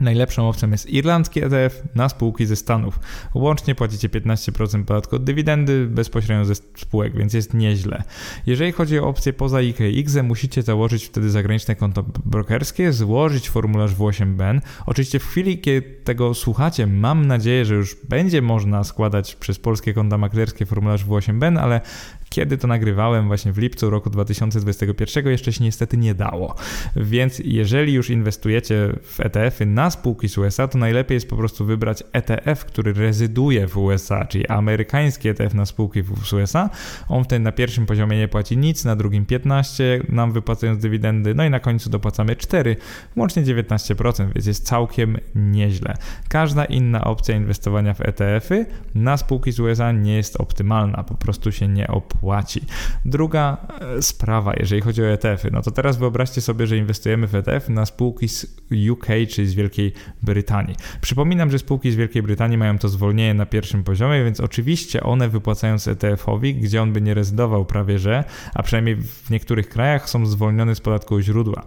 Najlepszą 0.00 0.48
opcją 0.48 0.70
jest 0.70 0.90
irlandzki 0.90 1.44
ETF 1.44 1.82
na 1.94 2.08
spółki 2.08 2.46
ze 2.46 2.56
Stanów. 2.56 3.00
Łącznie 3.34 3.74
płacicie 3.74 4.08
15% 4.08 4.84
podatku 4.84 5.16
od 5.16 5.24
dywidendy 5.24 5.86
bezpośrednio 5.86 6.44
ze 6.44 6.54
spółek, 6.54 7.16
więc 7.16 7.34
jest 7.34 7.54
nieźle. 7.54 8.02
Jeżeli 8.46 8.72
chodzi 8.72 8.98
o 8.98 9.08
opcje 9.08 9.32
poza 9.32 9.60
IKX, 9.60 10.16
musicie 10.22 10.62
założyć 10.62 11.04
wtedy 11.04 11.30
zagraniczne 11.30 11.76
konto 11.76 12.04
brokerskie, 12.24 12.92
złożyć 12.92 13.50
formularz 13.50 13.94
W8BN. 13.94 14.60
Oczywiście 14.86 15.18
w 15.18 15.26
chwili, 15.26 15.58
kiedy 15.58 15.82
tego 16.04 16.34
słuchacie, 16.34 16.86
mam 16.86 17.26
nadzieję, 17.26 17.64
że 17.64 17.74
już 17.74 17.96
będzie 18.08 18.42
można 18.42 18.84
składać 18.84 19.36
przez 19.36 19.58
polskie 19.58 19.94
konta 19.94 20.18
maklerskie 20.18 20.66
formularz 20.66 21.06
W8BN, 21.06 21.58
ale 21.58 21.80
kiedy 22.28 22.58
to 22.58 22.68
nagrywałem 22.68 23.26
właśnie 23.26 23.52
w 23.52 23.58
lipcu 23.58 23.90
roku 23.90 24.10
2021, 24.10 25.26
jeszcze 25.26 25.52
się 25.52 25.64
niestety 25.64 25.96
nie 25.96 26.14
dało. 26.14 26.54
Więc 26.96 27.38
jeżeli 27.44 27.92
już 27.92 28.10
inwestujecie 28.10 28.92
w 29.02 29.20
ETF-y 29.20 29.66
na 29.66 29.90
spółki 29.90 30.28
z 30.28 30.38
USA, 30.38 30.68
to 30.68 30.78
najlepiej 30.78 31.14
jest 31.14 31.28
po 31.28 31.36
prostu 31.36 31.64
wybrać 31.64 32.02
ETF, 32.12 32.64
który 32.64 32.92
rezyduje 32.92 33.66
w 33.66 33.78
USA, 33.78 34.24
czyli 34.24 34.46
amerykański 34.46 35.28
ETF 35.28 35.54
na 35.54 35.66
spółki 35.66 36.02
z 36.24 36.32
USA. 36.32 36.70
On 37.08 37.24
wtedy 37.24 37.44
na 37.44 37.52
pierwszym 37.52 37.86
poziomie 37.86 38.18
nie 38.18 38.28
płaci 38.28 38.56
nic, 38.56 38.84
na 38.84 38.96
drugim 38.96 39.26
15, 39.26 40.00
nam 40.08 40.32
wypłacając 40.32 40.82
dywidendy, 40.82 41.34
no 41.34 41.44
i 41.44 41.50
na 41.50 41.60
końcu 41.60 41.90
dopłacamy 41.90 42.36
4, 42.36 42.76
łącznie 43.16 43.42
19%, 43.42 44.32
więc 44.34 44.46
jest 44.46 44.66
całkiem 44.66 45.16
nieźle. 45.34 45.96
Każda 46.28 46.64
inna 46.64 47.04
opcja 47.04 47.36
inwestowania 47.36 47.94
w 47.94 48.00
ETF-y 48.00 48.66
na 48.94 49.16
spółki 49.16 49.52
z 49.52 49.60
USA 49.60 49.92
nie 49.92 50.16
jest 50.16 50.36
optymalna, 50.40 51.04
po 51.04 51.14
prostu 51.14 51.52
się 51.52 51.68
nie 51.68 51.88
opłaca 51.88 52.15
płaci. 52.20 52.60
Druga 53.04 53.56
e, 53.80 54.02
sprawa, 54.02 54.52
jeżeli 54.56 54.82
chodzi 54.82 55.02
o 55.02 55.06
ETF-y, 55.06 55.50
no 55.52 55.62
to 55.62 55.70
teraz 55.70 55.96
wyobraźcie 55.96 56.40
sobie, 56.40 56.66
że 56.66 56.76
inwestujemy 56.76 57.26
w 57.26 57.34
ETF 57.34 57.68
na 57.68 57.86
spółki 57.86 58.28
z 58.28 58.46
UK, 58.90 59.06
czyli 59.30 59.48
z 59.48 59.54
Wielkiej 59.54 59.92
Brytanii. 60.22 60.76
Przypominam, 61.00 61.50
że 61.50 61.58
spółki 61.58 61.90
z 61.90 61.94
Wielkiej 61.96 62.22
Brytanii 62.22 62.58
mają 62.58 62.78
to 62.78 62.88
zwolnienie 62.88 63.34
na 63.34 63.46
pierwszym 63.46 63.84
poziomie, 63.84 64.24
więc 64.24 64.40
oczywiście 64.40 65.02
one 65.02 65.28
wypłacając 65.28 65.88
ETF-owi, 65.88 66.54
gdzie 66.54 66.82
on 66.82 66.92
by 66.92 67.00
nie 67.02 67.14
rezydował 67.14 67.64
prawie 67.64 67.98
że, 67.98 68.24
a 68.54 68.62
przynajmniej 68.62 68.96
w 68.96 69.30
niektórych 69.30 69.68
krajach 69.68 70.10
są 70.10 70.26
zwolnione 70.26 70.74
z 70.74 70.80
podatku 70.80 71.20
źródła. 71.20 71.66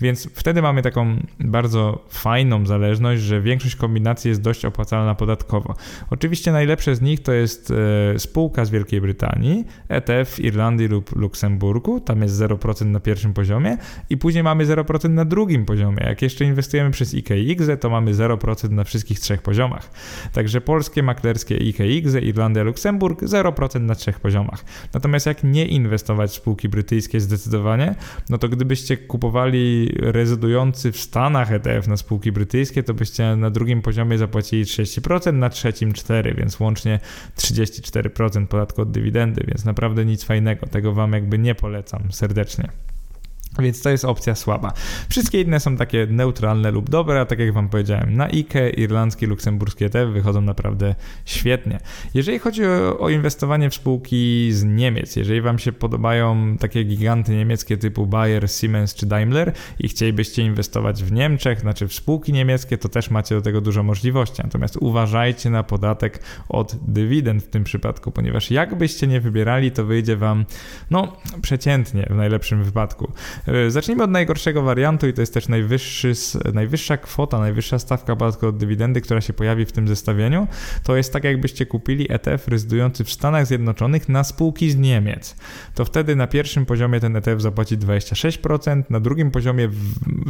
Więc 0.00 0.28
wtedy 0.34 0.62
mamy 0.62 0.82
taką 0.82 1.16
bardzo 1.40 2.04
fajną 2.08 2.66
zależność, 2.66 3.22
że 3.22 3.40
większość 3.40 3.76
kombinacji 3.76 4.28
jest 4.28 4.40
dość 4.40 4.64
opłacalna 4.64 5.14
podatkowo. 5.14 5.74
Oczywiście 6.10 6.52
najlepsze 6.52 6.96
z 6.96 7.00
nich 7.00 7.22
to 7.22 7.32
jest 7.32 7.72
e, 8.14 8.18
spółka 8.18 8.64
z 8.64 8.70
Wielkiej 8.70 9.00
Brytanii, 9.00 9.64
ETF 9.90 10.30
w 10.30 10.40
Irlandii 10.40 10.88
lub 10.88 11.16
Luksemburgu, 11.16 12.00
tam 12.00 12.22
jest 12.22 12.34
0% 12.34 12.86
na 12.86 13.00
pierwszym 13.00 13.32
poziomie 13.34 13.76
i 14.10 14.16
później 14.16 14.44
mamy 14.44 14.66
0% 14.66 15.10
na 15.10 15.24
drugim 15.24 15.64
poziomie. 15.64 16.04
Jak 16.06 16.22
jeszcze 16.22 16.44
inwestujemy 16.44 16.90
przez 16.90 17.14
IKX, 17.14 17.64
to 17.80 17.90
mamy 17.90 18.14
0% 18.14 18.70
na 18.70 18.84
wszystkich 18.84 19.20
trzech 19.20 19.42
poziomach. 19.42 19.90
Także 20.32 20.60
polskie, 20.60 21.02
maklerskie 21.02 21.56
IKX, 21.56 22.14
Irlandia, 22.22 22.62
Luksemburg 22.62 23.22
0% 23.22 23.80
na 23.80 23.94
trzech 23.94 24.20
poziomach. 24.20 24.64
Natomiast 24.94 25.26
jak 25.26 25.44
nie 25.44 25.66
inwestować 25.66 26.30
w 26.30 26.34
spółki 26.34 26.68
brytyjskie 26.68 27.20
zdecydowanie, 27.20 27.94
no 28.30 28.38
to 28.38 28.48
gdybyście 28.48 28.96
kupowali 28.96 29.92
rezydujący 29.98 30.92
w 30.92 31.00
Stanach 31.00 31.52
ETF 31.52 31.88
na 31.88 31.96
spółki 31.96 32.32
brytyjskie, 32.32 32.82
to 32.82 32.94
byście 32.94 33.36
na 33.36 33.50
drugim 33.50 33.82
poziomie 33.82 34.18
zapłacili 34.18 34.64
30%, 34.64 35.32
na 35.32 35.48
trzecim 35.48 35.92
4%, 35.92 36.36
więc 36.36 36.60
łącznie 36.60 37.00
34% 37.36 38.46
podatku 38.46 38.82
od 38.82 38.90
dywidendy, 38.90 39.44
więc 39.46 39.64
naprawdę 39.64 39.79
naprawdę 39.80 40.04
nic 40.04 40.24
fajnego. 40.24 40.66
Tego 40.66 40.92
Wam 40.92 41.12
jakby 41.12 41.38
nie 41.38 41.54
polecam 41.54 42.12
serdecznie. 42.12 42.68
Więc 43.58 43.82
to 43.82 43.90
jest 43.90 44.04
opcja 44.04 44.34
słaba. 44.34 44.72
Wszystkie 45.08 45.40
inne 45.40 45.60
są 45.60 45.76
takie 45.76 46.06
neutralne 46.10 46.70
lub 46.70 46.90
dobre, 46.90 47.20
a 47.20 47.26
tak 47.26 47.38
jak 47.38 47.52
Wam 47.52 47.68
powiedziałem, 47.68 48.16
na 48.16 48.24
IKE, 48.24 48.70
irlandzkie, 48.70 49.26
luksemburskie 49.26 49.86
ETF 49.86 50.12
wychodzą 50.12 50.40
naprawdę 50.40 50.94
świetnie. 51.24 51.80
Jeżeli 52.14 52.38
chodzi 52.38 52.64
o, 52.64 52.98
o, 52.98 53.08
inwestowanie 53.08 53.70
w 53.70 53.74
spółki 53.74 54.52
z 54.52 54.64
Niemiec, 54.64 55.16
jeżeli 55.16 55.40
Wam 55.40 55.58
się 55.58 55.72
podobają 55.72 56.56
takie 56.60 56.84
giganty 56.84 57.32
niemieckie 57.32 57.76
typu 57.76 58.06
Bayer, 58.06 58.50
Siemens 58.50 58.94
czy 58.94 59.06
Daimler 59.06 59.52
i 59.78 59.88
chcielibyście 59.88 60.42
inwestować 60.42 61.04
w 61.04 61.12
Niemczech, 61.12 61.60
znaczy 61.60 61.88
w 61.88 61.94
spółki 61.94 62.32
niemieckie, 62.32 62.78
to 62.78 62.88
też 62.88 63.10
macie 63.10 63.34
do 63.34 63.42
tego 63.42 63.60
dużo 63.60 63.82
możliwości. 63.82 64.42
Natomiast 64.44 64.76
uważajcie 64.76 65.50
na 65.50 65.62
podatek 65.62 66.22
od 66.48 66.76
dywidend 66.86 67.44
w 67.44 67.48
tym 67.48 67.64
przypadku, 67.64 68.10
ponieważ 68.10 68.50
jakbyście 68.50 69.06
nie 69.06 69.20
wybierali, 69.20 69.70
to 69.70 69.84
wyjdzie 69.84 70.16
Wam, 70.16 70.44
no, 70.90 71.16
przeciętnie 71.42 72.06
w 72.10 72.14
najlepszym 72.14 72.64
wypadku. 72.64 73.12
E, 73.46 73.70
zacznijmy 73.70 74.04
od 74.04 74.10
najgorszego 74.10 74.62
wariantu 74.62 75.08
i 75.08 75.12
to 75.12 75.22
jest 75.22 75.34
też 75.34 75.48
najwyższy, 75.48 76.12
najwyższa 76.54 76.96
kwota, 76.96 77.38
najwyższa 77.38 77.78
stawka 77.78 78.16
podatku 78.16 78.46
od 78.46 78.56
dywidendy, 78.56 79.00
która 79.00 79.20
się 79.20 79.32
pojawi 79.32 79.64
w 79.64 79.72
tym 79.72 79.88
zestawieniu. 79.88 80.46
To 80.82 80.96
jest 80.96 81.12
tak, 81.12 81.24
jakbyście 81.24 81.66
kupili 81.66 82.12
ETF 82.12 82.48
rezydujący 82.48 83.04
w 83.04 83.12
Stanach 83.12 83.46
Zjednoczonych 83.46 84.08
na 84.08 84.24
spółki 84.24 84.70
z 84.70 84.76
Niemiec. 84.76 85.36
To 85.74 85.84
wtedy 85.84 86.16
na 86.16 86.26
pierwszym 86.26 86.66
poziomie 86.66 87.00
ten 87.00 87.16
ETF 87.16 87.42
zapłaci 87.42 87.78
26%, 87.78 88.82
na 88.90 89.00
drugim 89.00 89.30
poziomie 89.30 89.68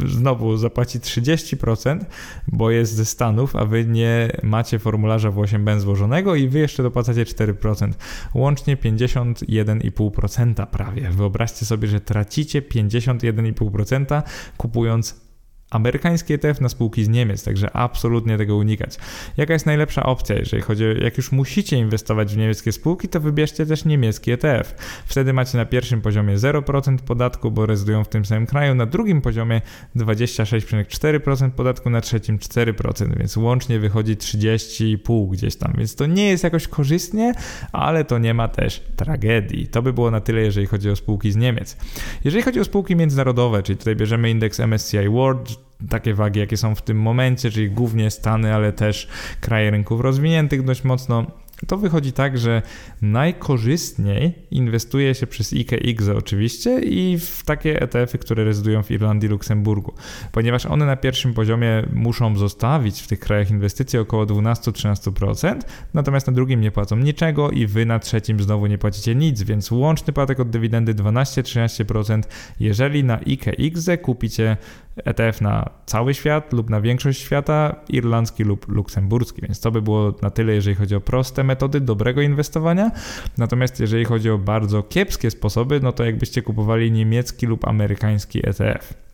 znowu 0.07 0.57
zapłaci 0.57 0.99
30%, 0.99 1.99
bo 2.47 2.71
jest 2.71 2.93
ze 2.93 3.05
Stanów, 3.05 3.55
a 3.55 3.65
wy 3.65 3.85
nie 3.85 4.31
macie 4.43 4.79
formularza 4.79 5.31
W8B 5.31 5.79
złożonego 5.79 6.35
i 6.35 6.47
wy 6.47 6.59
jeszcze 6.59 6.83
dopłacacie 6.83 7.23
4%. 7.23 7.91
Łącznie 8.33 8.77
51,5% 8.77 10.67
prawie. 10.67 11.09
Wyobraźcie 11.09 11.65
sobie, 11.65 11.87
że 11.87 11.99
tracicie 11.99 12.61
50 12.61 13.00
51,5% 13.01 14.23
kupując 14.57 15.30
amerykański 15.71 16.33
ETF 16.33 16.61
na 16.61 16.69
spółki 16.69 17.03
z 17.03 17.09
Niemiec, 17.09 17.43
także 17.43 17.75
absolutnie 17.75 18.37
tego 18.37 18.55
unikać. 18.55 18.97
Jaka 19.37 19.53
jest 19.53 19.65
najlepsza 19.65 20.03
opcja, 20.03 20.35
jeżeli 20.35 20.63
chodzi 20.63 20.83
jak 21.01 21.17
już 21.17 21.31
musicie 21.31 21.77
inwestować 21.77 22.33
w 22.33 22.37
niemieckie 22.37 22.71
spółki, 22.71 23.07
to 23.07 23.19
wybierzcie 23.19 23.65
też 23.65 23.85
niemiecki 23.85 24.31
ETF. 24.31 24.75
Wtedy 25.05 25.33
macie 25.33 25.57
na 25.57 25.65
pierwszym 25.65 26.01
poziomie 26.01 26.37
0% 26.37 26.97
podatku, 26.97 27.51
bo 27.51 27.65
rezydują 27.65 28.03
w 28.03 28.09
tym 28.09 28.25
samym 28.25 28.45
kraju, 28.45 28.75
na 28.75 28.85
drugim 28.85 29.21
poziomie 29.21 29.61
26,4% 29.95 31.51
podatku, 31.51 31.89
na 31.89 32.01
trzecim 32.01 32.37
4%, 32.37 33.17
więc 33.17 33.37
łącznie 33.37 33.79
wychodzi 33.79 34.15
30,5 34.15 35.29
gdzieś 35.29 35.55
tam, 35.55 35.73
więc 35.77 35.95
to 35.95 36.05
nie 36.05 36.29
jest 36.29 36.43
jakoś 36.43 36.67
korzystnie, 36.67 37.33
ale 37.71 38.05
to 38.05 38.17
nie 38.17 38.33
ma 38.33 38.47
też 38.47 38.83
tragedii. 38.95 39.67
To 39.67 39.81
by 39.81 39.93
było 39.93 40.11
na 40.11 40.19
tyle, 40.19 40.41
jeżeli 40.41 40.67
chodzi 40.67 40.89
o 40.89 40.95
spółki 40.95 41.31
z 41.31 41.35
Niemiec. 41.35 41.77
Jeżeli 42.23 42.43
chodzi 42.43 42.59
o 42.59 42.63
spółki 42.63 42.95
międzynarodowe, 42.95 43.63
czyli 43.63 43.77
tutaj 43.77 43.95
bierzemy 43.95 44.29
indeks 44.29 44.59
MSCI 44.59 45.09
World, 45.09 45.60
takie 45.89 46.13
wagi, 46.13 46.39
jakie 46.39 46.57
są 46.57 46.75
w 46.75 46.81
tym 46.81 47.01
momencie, 47.01 47.51
czyli 47.51 47.69
głównie 47.69 48.11
Stany, 48.11 48.55
ale 48.55 48.73
też 48.73 49.07
kraje 49.41 49.71
rynków 49.71 50.01
rozwiniętych 50.01 50.63
dość 50.63 50.83
mocno, 50.83 51.25
to 51.67 51.77
wychodzi 51.77 52.13
tak, 52.13 52.37
że 52.37 52.61
najkorzystniej 53.01 54.33
inwestuje 54.51 55.15
się 55.15 55.27
przez 55.27 55.53
IKX 55.53 56.07
oczywiście 56.07 56.79
i 56.79 57.17
w 57.19 57.43
takie 57.45 57.81
ETF-y, 57.81 58.17
które 58.17 58.43
rezydują 58.43 58.83
w 58.83 58.91
Irlandii, 58.91 59.29
Luksemburgu, 59.29 59.93
ponieważ 60.31 60.65
one 60.65 60.85
na 60.85 60.95
pierwszym 60.95 61.33
poziomie 61.33 61.83
muszą 61.93 62.37
zostawić 62.37 63.01
w 63.01 63.07
tych 63.07 63.19
krajach 63.19 63.51
inwestycje 63.51 64.01
około 64.01 64.25
12-13%, 64.25 65.59
natomiast 65.93 66.27
na 66.27 66.33
drugim 66.33 66.61
nie 66.61 66.71
płacą 66.71 66.95
niczego 66.97 67.51
i 67.51 67.67
wy 67.67 67.85
na 67.85 67.99
trzecim 67.99 68.39
znowu 68.39 68.67
nie 68.67 68.77
płacicie 68.77 69.15
nic, 69.15 69.43
więc 69.43 69.71
łączny 69.71 70.13
podatek 70.13 70.39
od 70.39 70.49
dywidendy 70.49 70.95
12-13%, 70.95 72.21
jeżeli 72.59 73.03
na 73.03 73.17
IKX 73.17 73.89
kupicie 74.01 74.57
ETF 75.05 75.41
na 75.41 75.69
cały 75.85 76.13
świat 76.13 76.53
lub 76.53 76.69
na 76.69 76.81
większość 76.81 77.21
świata, 77.21 77.75
irlandzki 77.89 78.43
lub 78.43 78.67
luksemburski. 78.67 79.41
Więc 79.41 79.59
to 79.59 79.71
by 79.71 79.81
było 79.81 80.13
na 80.21 80.29
tyle, 80.29 80.53
jeżeli 80.53 80.75
chodzi 80.75 80.95
o 80.95 81.01
proste 81.01 81.43
metody 81.51 81.81
dobrego 81.81 82.21
inwestowania. 82.21 82.91
Natomiast 83.37 83.79
jeżeli 83.79 84.05
chodzi 84.05 84.29
o 84.29 84.37
bardzo 84.37 84.83
kiepskie 84.83 85.31
sposoby, 85.31 85.79
no 85.79 85.91
to 85.91 86.03
jakbyście 86.05 86.41
kupowali 86.41 86.91
niemiecki 86.91 87.45
lub 87.45 87.67
amerykański 87.67 88.49
ETF 88.49 89.10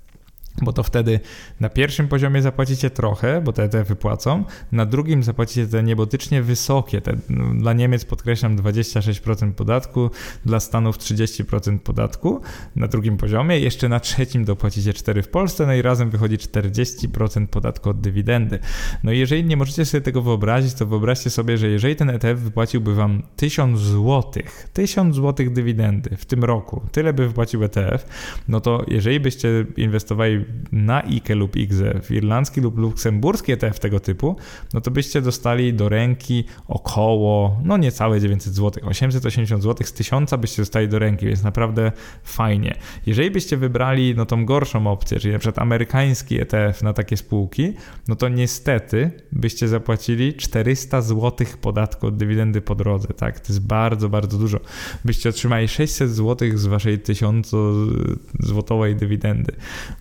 bo 0.61 0.73
to 0.73 0.83
wtedy 0.83 1.19
na 1.59 1.69
pierwszym 1.69 2.07
poziomie 2.07 2.41
zapłacicie 2.41 2.89
trochę, 2.89 3.41
bo 3.41 3.53
te, 3.53 3.69
te 3.69 3.83
wypłacą, 3.83 4.43
na 4.71 4.85
drugim 4.85 5.23
zapłacicie 5.23 5.67
te 5.67 5.83
niebotycznie 5.83 6.41
wysokie, 6.41 7.01
te, 7.01 7.17
no, 7.29 7.53
dla 7.53 7.73
Niemiec 7.73 8.05
podkreślam 8.05 8.57
26% 8.57 9.51
podatku, 9.51 10.09
dla 10.45 10.59
Stanów 10.59 10.97
30% 10.97 11.79
podatku 11.79 12.41
na 12.75 12.87
drugim 12.87 13.17
poziomie, 13.17 13.59
jeszcze 13.59 13.89
na 13.89 13.99
trzecim 13.99 14.45
dopłacicie 14.45 14.93
4 14.93 15.23
w 15.23 15.27
Polsce, 15.27 15.65
no 15.65 15.73
i 15.73 15.81
razem 15.81 16.09
wychodzi 16.09 16.37
40% 16.37 17.47
podatku 17.47 17.89
od 17.89 18.01
dywidendy. 18.01 18.59
No 19.03 19.11
i 19.11 19.19
jeżeli 19.19 19.43
nie 19.43 19.57
możecie 19.57 19.85
sobie 19.85 20.01
tego 20.01 20.21
wyobrazić, 20.21 20.73
to 20.73 20.85
wyobraźcie 20.85 21.29
sobie, 21.29 21.57
że 21.57 21.67
jeżeli 21.67 21.95
ten 21.95 22.09
ETF 22.09 22.39
wypłaciłby 22.39 22.95
wam 22.95 23.23
1000 23.35 23.79
zł, 23.79 24.43
1000 24.73 25.15
zł 25.15 25.49
dywidendy 25.49 26.17
w 26.17 26.25
tym 26.25 26.43
roku, 26.43 26.81
tyle 26.91 27.13
by 27.13 27.27
wypłacił 27.27 27.63
ETF, 27.63 28.05
no 28.47 28.61
to 28.61 28.85
jeżeli 28.87 29.19
byście 29.19 29.65
inwestowali 29.77 30.46
na 30.71 31.03
IKE 31.03 31.35
lub 31.35 31.55
IGZE 31.55 32.01
w 32.03 32.11
irlandzki 32.11 32.61
lub 32.61 32.77
luksemburski 32.77 33.51
ETF 33.51 33.79
tego 33.79 33.99
typu, 33.99 34.35
no 34.73 34.81
to 34.81 34.91
byście 34.91 35.21
dostali 35.21 35.73
do 35.73 35.89
ręki 35.89 36.43
około, 36.67 37.61
no 37.63 37.77
niecałe 37.77 38.21
900 38.21 38.53
zł, 38.53 38.83
880 38.89 39.63
zł 39.63 39.87
z 39.87 39.93
1000 39.93 40.33
byście 40.39 40.61
dostali 40.61 40.87
do 40.87 40.99
ręki, 40.99 41.25
więc 41.25 41.43
naprawdę 41.43 41.91
fajnie. 42.23 42.75
Jeżeli 43.05 43.31
byście 43.31 43.57
wybrali 43.57 44.13
no 44.15 44.25
tą 44.25 44.45
gorszą 44.45 44.87
opcję, 44.87 45.19
czyli 45.19 45.33
na 45.33 45.39
przykład 45.39 45.59
amerykański 45.59 46.41
ETF 46.41 46.83
na 46.83 46.93
takie 46.93 47.17
spółki, 47.17 47.73
no 48.07 48.15
to 48.15 48.29
niestety 48.29 49.11
byście 49.31 49.67
zapłacili 49.67 50.33
400 50.33 51.01
zł 51.01 51.47
podatku 51.61 52.07
od 52.07 52.17
dywidendy 52.17 52.61
po 52.61 52.75
drodze, 52.75 53.07
tak? 53.07 53.39
To 53.39 53.53
jest 53.53 53.67
bardzo, 53.67 54.09
bardzo 54.09 54.37
dużo. 54.37 54.59
Byście 55.05 55.29
otrzymali 55.29 55.67
600 55.67 56.11
zł 56.11 56.49
z 56.55 56.65
waszej 56.65 56.99
1000 56.99 57.51
złotowej 58.39 58.95
dywidendy, 58.95 59.51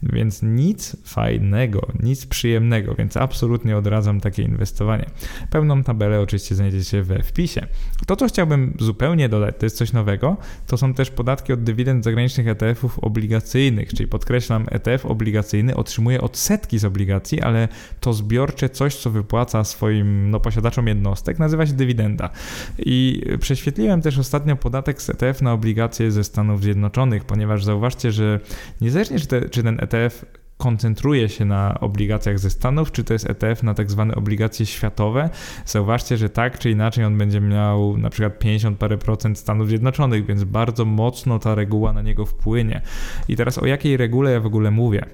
więc 0.02 0.36
nic 0.42 0.96
fajnego, 1.05 1.87
nic 2.01 2.27
przyjemnego, 2.27 2.94
więc 2.94 3.16
absolutnie 3.16 3.77
odradzam 3.77 4.20
takie 4.20 4.42
inwestowanie. 4.42 5.07
Pełną 5.51 5.83
tabelę 5.83 6.20
oczywiście 6.20 6.55
znajdziecie 6.55 7.03
we 7.03 7.22
wpisie. 7.22 7.66
To, 8.07 8.16
co 8.16 8.29
chciałbym 8.29 8.77
zupełnie 8.81 9.29
dodać, 9.29 9.55
to 9.59 9.66
jest 9.66 9.77
coś 9.77 9.92
nowego, 9.92 10.37
to 10.66 10.77
są 10.77 10.94
też 10.94 11.11
podatki 11.11 11.53
od 11.53 11.62
dywidend 11.62 12.05
zagranicznych 12.05 12.49
ETF-ów 12.49 12.99
obligacyjnych, 12.99 13.94
czyli 13.94 14.09
podkreślam, 14.09 14.66
ETF 14.70 15.07
obligacyjny 15.07 15.77
otrzymuje 15.77 16.20
odsetki 16.20 16.79
z 16.79 16.85
obligacji, 16.85 17.40
ale 17.40 17.68
to 18.01 18.12
zbiorcze 18.12 18.68
coś, 18.68 18.96
co 18.96 19.11
wypłaca 19.11 19.64
swoim 19.64 20.31
no, 20.31 20.40
posiadaczom 20.40 20.87
jednostek, 20.87 21.38
nazywa 21.38 21.66
się 21.66 21.72
dywidenda. 21.72 22.31
I 22.79 23.22
prześwietliłem 23.40 24.03
też 24.03 24.18
ostatnio 24.18 24.57
podatek 24.57 25.03
z 25.03 25.11
ETF 25.11 25.42
na 25.42 25.53
obligacje 25.53 26.11
ze 26.11 26.25
Stanów 26.25 26.62
Zjednoczonych, 26.62 27.25
ponieważ 27.25 27.64
zauważcie, 27.64 28.12
że 28.12 28.40
niezależnie 28.81 29.20
czy, 29.20 29.27
te, 29.27 29.49
czy 29.49 29.62
ten 29.62 29.79
ETF 29.81 30.25
koncentruje 30.56 31.28
się 31.28 31.44
na 31.44 31.80
obligacjach 31.80 32.38
ze 32.38 32.50
Stanów, 32.50 32.92
czy 32.92 33.04
to 33.04 33.12
jest 33.12 33.30
ETF 33.30 33.62
na 33.62 33.74
tak 33.74 33.90
zwane 33.90 34.14
obligacje 34.14 34.66
światowe. 34.66 35.30
Zauważcie, 35.66 36.16
że 36.16 36.28
tak 36.28 36.58
czy 36.58 36.70
inaczej 36.70 37.04
on 37.04 37.18
będzie 37.18 37.40
miał 37.40 37.96
na 37.98 38.10
przykład 38.10 38.38
50 38.38 38.78
parę 38.78 38.98
procent 38.98 39.38
Stanów 39.38 39.68
Zjednoczonych, 39.68 40.26
więc 40.26 40.44
bardzo 40.44 40.84
mocno 40.84 41.38
ta 41.38 41.54
reguła 41.54 41.92
na 41.92 42.02
niego 42.02 42.26
wpłynie. 42.26 42.80
I 43.28 43.36
teraz 43.36 43.58
o 43.58 43.66
jakiej 43.66 43.96
regule 43.96 44.32
ja 44.32 44.40
w 44.40 44.46
ogóle 44.46 44.70
mówię? 44.70 45.04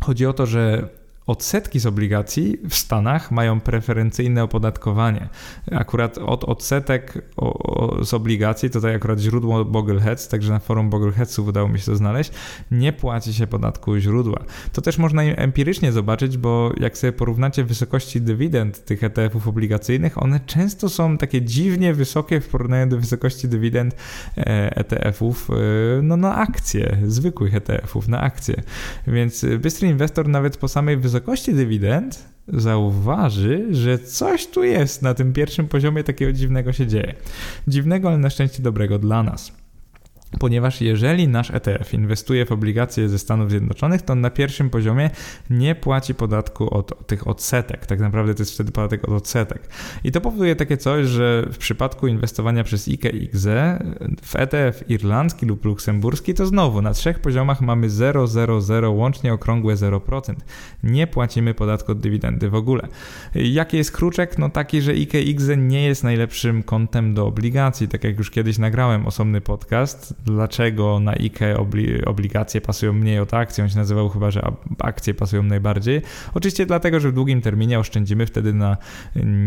Chodzi 0.00 0.26
o 0.26 0.32
to, 0.32 0.46
że 0.46 0.88
odsetki 1.28 1.80
z 1.80 1.86
obligacji 1.86 2.58
w 2.68 2.74
Stanach 2.74 3.30
mają 3.30 3.60
preferencyjne 3.60 4.42
opodatkowanie. 4.42 5.28
Akurat 5.72 6.18
od 6.18 6.44
odsetek 6.44 7.28
z 8.02 8.14
obligacji, 8.14 8.70
tutaj 8.70 8.94
akurat 8.94 9.18
źródło 9.18 9.64
Bogleheads, 9.64 10.28
także 10.28 10.52
na 10.52 10.58
forum 10.58 10.90
Bogleheadsów 10.90 11.48
udało 11.48 11.68
mi 11.68 11.78
się 11.78 11.86
to 11.86 11.96
znaleźć, 11.96 12.30
nie 12.70 12.92
płaci 12.92 13.34
się 13.34 13.46
podatku 13.46 13.98
źródła. 13.98 14.44
To 14.72 14.82
też 14.82 14.98
można 14.98 15.22
empirycznie 15.22 15.92
zobaczyć, 15.92 16.38
bo 16.38 16.72
jak 16.80 16.98
sobie 16.98 17.12
porównacie 17.12 17.64
wysokości 17.64 18.20
dywidend 18.20 18.84
tych 18.84 19.04
ETF-ów 19.04 19.48
obligacyjnych, 19.48 20.22
one 20.22 20.40
często 20.40 20.88
są 20.88 21.18
takie 21.18 21.42
dziwnie 21.42 21.94
wysokie 21.94 22.40
w 22.40 22.48
porównaniu 22.48 22.90
do 22.90 22.98
wysokości 22.98 23.48
dywidend 23.48 23.96
ETF-ów 24.36 25.50
e, 25.50 25.54
no, 26.02 26.16
na 26.16 26.36
akcje, 26.36 26.98
zwykłych 27.06 27.54
ETF-ów 27.54 28.08
na 28.08 28.20
akcje. 28.20 28.62
Więc 29.06 29.46
bystry 29.58 29.88
inwestor 29.88 30.28
nawet 30.28 30.56
po 30.56 30.68
samej 30.68 30.96
wysokości 30.96 31.17
wysokości 31.18 31.54
dywidend 31.54 32.24
zauważy, 32.48 33.66
że 33.70 33.98
coś 33.98 34.46
tu 34.46 34.64
jest 34.64 35.02
na 35.02 35.14
tym 35.14 35.32
pierwszym 35.32 35.68
poziomie 35.68 36.04
takiego 36.04 36.32
dziwnego 36.32 36.72
się 36.72 36.86
dzieje. 36.86 37.14
Dziwnego, 37.68 38.08
ale 38.08 38.18
na 38.18 38.30
szczęście 38.30 38.62
dobrego 38.62 38.98
dla 38.98 39.22
nas. 39.22 39.52
Ponieważ 40.38 40.80
jeżeli 40.80 41.28
nasz 41.28 41.50
ETF 41.50 41.94
inwestuje 41.94 42.46
w 42.46 42.52
obligacje 42.52 43.08
ze 43.08 43.18
Stanów 43.18 43.50
Zjednoczonych, 43.50 44.02
to 44.02 44.12
on 44.12 44.20
na 44.20 44.30
pierwszym 44.30 44.70
poziomie 44.70 45.10
nie 45.50 45.74
płaci 45.74 46.14
podatku 46.14 46.74
od, 46.74 47.06
tych 47.06 47.28
odsetek. 47.28 47.86
Tak 47.86 48.00
naprawdę 48.00 48.34
to 48.34 48.42
jest 48.42 48.54
wtedy 48.54 48.72
podatek 48.72 49.08
od 49.08 49.14
odsetek. 49.14 49.68
I 50.04 50.12
to 50.12 50.20
powoduje 50.20 50.56
takie 50.56 50.76
coś, 50.76 51.06
że 51.06 51.46
w 51.52 51.58
przypadku 51.58 52.06
inwestowania 52.06 52.64
przez 52.64 52.88
IGZE 52.88 53.78
w 54.22 54.36
ETF 54.36 54.90
irlandzki 54.90 55.46
lub 55.46 55.64
luksemburski, 55.64 56.34
to 56.34 56.46
znowu 56.46 56.82
na 56.82 56.94
trzech 56.94 57.18
poziomach 57.18 57.60
mamy 57.60 57.88
0,00, 57.88 58.96
łącznie 58.96 59.32
okrągłe 59.32 59.74
0%. 59.74 60.34
Nie 60.82 61.06
płacimy 61.06 61.54
podatku 61.54 61.92
od 61.92 62.00
dywidendy 62.00 62.50
w 62.50 62.54
ogóle. 62.54 62.88
Jaki 63.34 63.76
jest 63.76 63.92
kruczek? 63.92 64.38
No 64.38 64.50
taki, 64.50 64.82
że 64.82 64.94
IGZE 64.94 65.56
nie 65.56 65.86
jest 65.86 66.04
najlepszym 66.04 66.62
kontem 66.62 67.14
do 67.14 67.26
obligacji. 67.26 67.88
Tak 67.88 68.04
jak 68.04 68.18
już 68.18 68.30
kiedyś 68.30 68.58
nagrałem 68.58 69.06
osobny 69.06 69.40
podcast, 69.40 70.17
dlaczego 70.24 71.00
na 71.00 71.12
IKE 71.12 71.56
obligacje 72.06 72.60
pasują 72.60 72.92
mniej 72.92 73.18
od 73.18 73.34
akcji. 73.34 73.62
On 73.62 73.68
się 73.68 73.76
nazywał 73.76 74.08
chyba, 74.08 74.30
że 74.30 74.42
akcje 74.78 75.14
pasują 75.14 75.42
najbardziej. 75.42 76.02
Oczywiście 76.34 76.66
dlatego, 76.66 77.00
że 77.00 77.10
w 77.10 77.12
długim 77.12 77.40
terminie 77.40 77.78
oszczędzimy 77.78 78.26
wtedy 78.26 78.52
na 78.52 78.76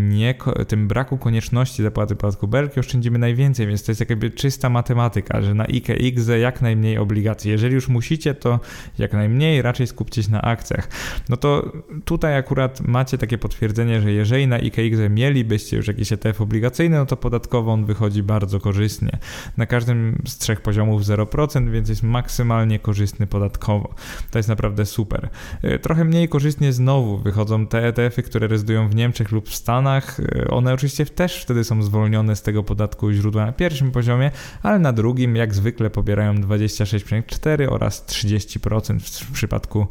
nie, 0.09 0.35
tym 0.67 0.87
braku 0.87 1.17
konieczności 1.17 1.83
zapłaty 1.83 2.15
podatku 2.15 2.47
belki, 2.47 2.79
oszczędzimy 2.79 3.19
najwięcej, 3.19 3.67
więc 3.67 3.83
to 3.83 3.91
jest 3.91 3.99
jakby 3.99 4.31
czysta 4.31 4.69
matematyka, 4.69 5.41
że 5.41 5.53
na 5.53 5.63
IKE 5.63 5.95
IGZE 5.95 6.39
jak 6.39 6.61
najmniej 6.61 6.97
obligacji. 6.97 7.51
Jeżeli 7.51 7.75
już 7.75 7.87
musicie, 7.87 8.33
to 8.33 8.59
jak 8.97 9.13
najmniej, 9.13 9.61
raczej 9.61 9.87
skupcie 9.87 10.23
się 10.23 10.31
na 10.31 10.41
akcjach. 10.41 10.89
No 11.29 11.37
to 11.37 11.71
tutaj 12.05 12.37
akurat 12.37 12.81
macie 12.81 13.17
takie 13.17 13.37
potwierdzenie, 13.37 14.01
że 14.01 14.11
jeżeli 14.11 14.47
na 14.47 14.59
IGZE 14.59 15.09
mielibyście 15.09 15.77
już 15.77 15.87
jakiś 15.87 16.11
ETF 16.11 16.41
obligacyjny, 16.41 16.97
no 16.97 17.05
to 17.05 17.17
podatkowo 17.17 17.71
on 17.71 17.85
wychodzi 17.85 18.23
bardzo 18.23 18.59
korzystnie. 18.59 19.17
Na 19.57 19.65
każdym 19.65 20.21
z 20.27 20.37
trzech 20.37 20.60
poziomów 20.61 21.01
0%, 21.01 21.69
więc 21.69 21.89
jest 21.89 22.03
maksymalnie 22.03 22.79
korzystny 22.79 23.27
podatkowo. 23.27 23.95
To 24.31 24.39
jest 24.39 24.49
naprawdę 24.49 24.85
super. 24.85 25.29
E, 25.61 25.79
trochę 25.79 26.03
mniej 26.03 26.29
korzystnie 26.29 26.73
znowu 26.73 27.17
wychodzą 27.17 27.67
te 27.67 27.87
ETF-y, 27.87 28.23
które 28.23 28.47
rezydują 28.47 28.89
w 28.89 28.95
Niemczech 28.95 29.31
lub 29.31 29.49
w 29.49 29.55
Stanach. 29.55 30.19
E, 30.19 30.47
one 30.47 30.73
oczywiście 30.73 31.05
też 31.05 31.41
wtedy 31.41 31.63
są 31.63 31.83
zwolnione 31.83 32.35
z 32.35 32.41
tego 32.41 32.63
podatku 32.63 33.11
źródła 33.11 33.45
na 33.45 33.51
pierwszym 33.51 33.91
poziomie, 33.91 34.31
ale 34.63 34.79
na 34.79 34.93
drugim 34.93 35.35
jak 35.35 35.53
zwykle 35.53 35.89
pobierają 35.89 36.35
26,4 36.35 37.67
oraz 37.69 38.05
30% 38.05 38.99
w 38.99 39.31
przypadku 39.31 39.87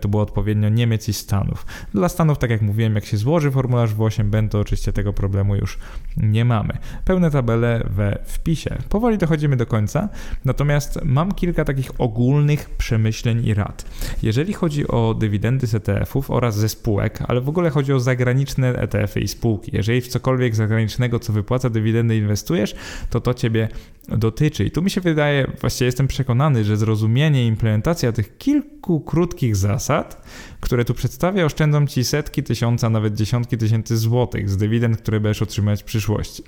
to 0.00 0.08
było 0.08 0.22
odpowiednio 0.22 0.68
Niemiec 0.68 1.08
i 1.08 1.12
Stanów. 1.12 1.66
Dla 1.94 2.08
Stanów, 2.08 2.38
tak 2.38 2.50
jak 2.50 2.62
mówiłem, 2.62 2.94
jak 2.94 3.04
się 3.04 3.16
złoży 3.16 3.50
formularz 3.50 3.94
w 3.94 3.98
8B, 3.98 4.48
to 4.48 4.60
oczywiście 4.60 4.92
tego 4.92 5.12
problemu 5.12 5.56
już 5.56 5.78
nie 6.16 6.44
mamy. 6.44 6.78
Pełne 7.04 7.30
tabele 7.30 7.86
we 7.90 8.18
wpisie. 8.26 8.78
Powoli 8.88 9.18
dochodzimy 9.18 9.56
do 9.56 9.66
końca, 9.66 10.08
natomiast 10.44 10.98
mam 11.04 11.32
kilka 11.32 11.64
takich 11.64 11.90
ogólnych 12.00 12.70
przemyśleń 12.70 13.46
i 13.46 13.54
rad. 13.54 13.84
Jeżeli 14.22 14.52
chodzi 14.52 14.88
o 14.88 15.14
dywidendy 15.14 15.66
z 15.66 15.74
ETF-ów 15.74 16.30
oraz 16.30 16.56
ze 16.56 16.68
spółek, 16.68 17.18
ale 17.28 17.40
w 17.40 17.48
ogóle 17.48 17.70
chodzi 17.70 17.92
o 17.92 18.00
zagraniczne 18.00 18.68
ETF-y 18.68 19.20
i 19.20 19.28
spółki. 19.28 19.70
Jeżeli 19.76 20.00
w 20.00 20.08
cokolwiek 20.08 20.54
zagranicznego, 20.54 21.18
co 21.18 21.32
wypłaca 21.32 21.70
dywidendy 21.70 22.16
inwestujesz, 22.16 22.74
to 23.10 23.20
to 23.20 23.34
ciebie 23.34 23.68
dotyczy. 24.08 24.64
I 24.64 24.70
tu 24.70 24.82
mi 24.82 24.90
się 24.90 25.00
wydaje, 25.00 25.50
właściwie 25.60 25.86
jestem 25.86 26.06
przekonany, 26.06 26.64
że 26.64 26.76
zrozumienie 26.76 27.44
i 27.44 27.46
implementacja 27.46 28.12
tych 28.12 28.38
kilku 28.38 29.00
krótkich 29.00 29.56
zasad, 29.64 30.26
które 30.60 30.84
tu 30.84 30.94
przedstawię, 30.94 31.46
oszczędzą 31.46 31.86
ci 31.86 32.04
setki 32.04 32.42
tysiąca, 32.42 32.90
nawet 32.90 33.14
dziesiątki 33.14 33.58
tysięcy 33.58 33.96
złotych 33.96 34.50
z 34.50 34.56
dywidend, 34.56 34.96
które 34.96 35.20
będziesz 35.20 35.42
otrzymać 35.42 35.82
w 35.82 35.84
przyszłości. 35.84 36.42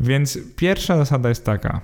Więc 0.00 0.38
pierwsza 0.56 0.96
zasada 0.96 1.28
jest 1.28 1.44
taka. 1.44 1.80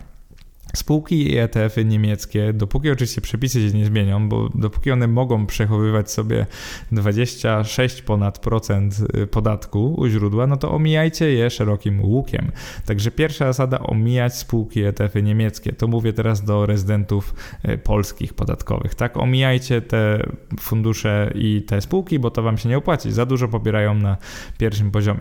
Spółki 0.77 1.33
i 1.33 1.39
ETF-y 1.39 1.85
niemieckie, 1.85 2.53
dopóki 2.53 2.91
oczywiście 2.91 3.21
przepisy 3.21 3.71
się 3.71 3.79
nie 3.79 3.85
zmienią, 3.85 4.29
bo 4.29 4.49
dopóki 4.55 4.91
one 4.91 5.07
mogą 5.09 5.47
przechowywać 5.47 6.11
sobie 6.11 6.47
26 6.93 8.03
ponad 8.03 8.39
procent 8.39 8.97
y, 9.17 9.27
podatku 9.27 9.95
u 9.99 10.09
źródła, 10.09 10.47
no 10.47 10.57
to 10.57 10.71
omijajcie 10.71 11.33
je 11.33 11.51
szerokim 11.51 12.05
łukiem. 12.05 12.53
Także 12.87 13.11
pierwsza 13.11 13.47
zasada 13.47 13.79
omijać 13.79 14.37
spółki 14.37 14.83
ETF-y 14.83 15.23
niemieckie. 15.23 15.73
To 15.73 15.89
mówię 15.89 16.13
teraz 16.13 16.45
do 16.45 16.67
rezydentów 16.67 17.35
y, 17.69 17.79
polskich 17.79 18.35
podatkowych, 18.35 18.95
tak? 18.95 19.17
Omijajcie 19.17 19.83
te 19.83 20.27
fundusze 20.61 21.31
i 21.35 21.63
te 21.63 21.81
spółki, 21.81 22.19
bo 22.19 22.31
to 22.31 22.43
wam 22.43 22.59
się 22.59 22.69
nie 22.69 22.79
opłaci. 22.79 23.13
Za 23.13 23.27
dużo 23.27 23.49
pobierają 23.49 23.95
na 23.95 24.17
pierwszym 24.59 24.91
poziomie. 24.91 25.21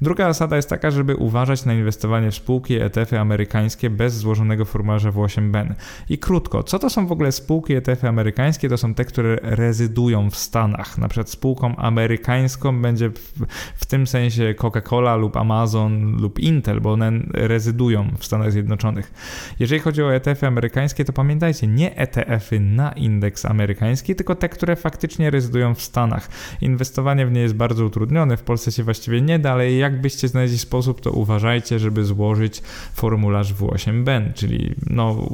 Druga 0.00 0.26
zasada 0.26 0.56
jest 0.56 0.68
taka, 0.68 0.90
żeby 0.90 1.16
uważać 1.16 1.64
na 1.64 1.74
inwestowanie 1.74 2.30
w 2.30 2.34
spółki 2.34 2.74
ETF-y 2.74 3.18
amerykańskie 3.18 3.90
bez 3.90 4.14
złożonego 4.14 4.64
formularza 4.64 4.89
formularze 4.90 5.12
W8BEN. 5.12 5.74
I 6.08 6.18
krótko, 6.18 6.62
co 6.62 6.78
to 6.78 6.90
są 6.90 7.06
w 7.06 7.12
ogóle 7.12 7.32
spółki 7.32 7.74
ETF 7.74 8.04
amerykańskie? 8.04 8.68
To 8.68 8.78
są 8.78 8.94
te, 8.94 9.04
które 9.04 9.36
rezydują 9.42 10.30
w 10.30 10.36
Stanach. 10.36 10.98
Na 10.98 11.08
przykład 11.08 11.30
spółką 11.30 11.76
amerykańską 11.76 12.82
będzie 12.82 13.10
w, 13.10 13.32
w 13.74 13.86
tym 13.86 14.06
sensie 14.06 14.54
Coca-Cola 14.54 15.18
lub 15.18 15.36
Amazon 15.36 16.16
lub 16.20 16.38
Intel, 16.38 16.80
bo 16.80 16.92
one 16.92 17.12
rezydują 17.32 18.10
w 18.18 18.24
Stanach 18.24 18.52
Zjednoczonych. 18.52 19.12
Jeżeli 19.58 19.80
chodzi 19.80 20.02
o 20.02 20.14
ETF-y 20.14 20.46
amerykańskie, 20.46 21.04
to 21.04 21.12
pamiętajcie, 21.12 21.66
nie 21.66 21.96
ETF-y 21.96 22.60
na 22.60 22.92
indeks 22.92 23.44
amerykański, 23.44 24.14
tylko 24.16 24.34
te, 24.34 24.48
które 24.48 24.76
faktycznie 24.76 25.30
rezydują 25.30 25.74
w 25.74 25.82
Stanach. 25.82 26.28
Inwestowanie 26.60 27.26
w 27.26 27.32
nie 27.32 27.40
jest 27.40 27.54
bardzo 27.54 27.84
utrudnione, 27.84 28.36
w 28.36 28.42
Polsce 28.42 28.72
się 28.72 28.82
właściwie 28.82 29.20
nie 29.20 29.38
da, 29.38 29.52
ale 29.52 29.72
jakbyście 29.72 30.28
znaleźli 30.28 30.58
sposób, 30.58 31.00
to 31.00 31.10
uważajcie, 31.10 31.78
żeby 31.78 32.04
złożyć 32.04 32.62
formularz 32.94 33.54
W8BEN, 33.54 34.32
czyli 34.34 34.74
no, 34.86 35.28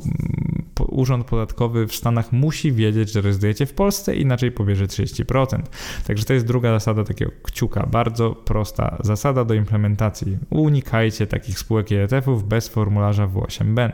urząd 0.88 1.26
podatkowy 1.26 1.86
w 1.86 1.94
Stanach 1.94 2.32
musi 2.32 2.72
wiedzieć, 2.72 3.12
że 3.12 3.20
rezydujecie 3.20 3.66
w 3.66 3.72
Polsce, 3.72 4.16
inaczej 4.16 4.52
pobierze 4.52 4.86
30%. 4.86 5.62
Także 6.06 6.24
to 6.24 6.34
jest 6.34 6.46
druga 6.46 6.72
zasada 6.72 7.04
takiego 7.04 7.32
kciuka, 7.42 7.86
bardzo 7.86 8.30
prosta 8.30 8.96
zasada 9.00 9.44
do 9.44 9.54
implementacji. 9.54 10.38
Unikajcie 10.50 11.26
takich 11.26 11.58
spółek 11.58 11.92
ETF-ów 11.92 12.48
bez 12.48 12.68
formularza 12.68 13.28
W8BEN. 13.28 13.92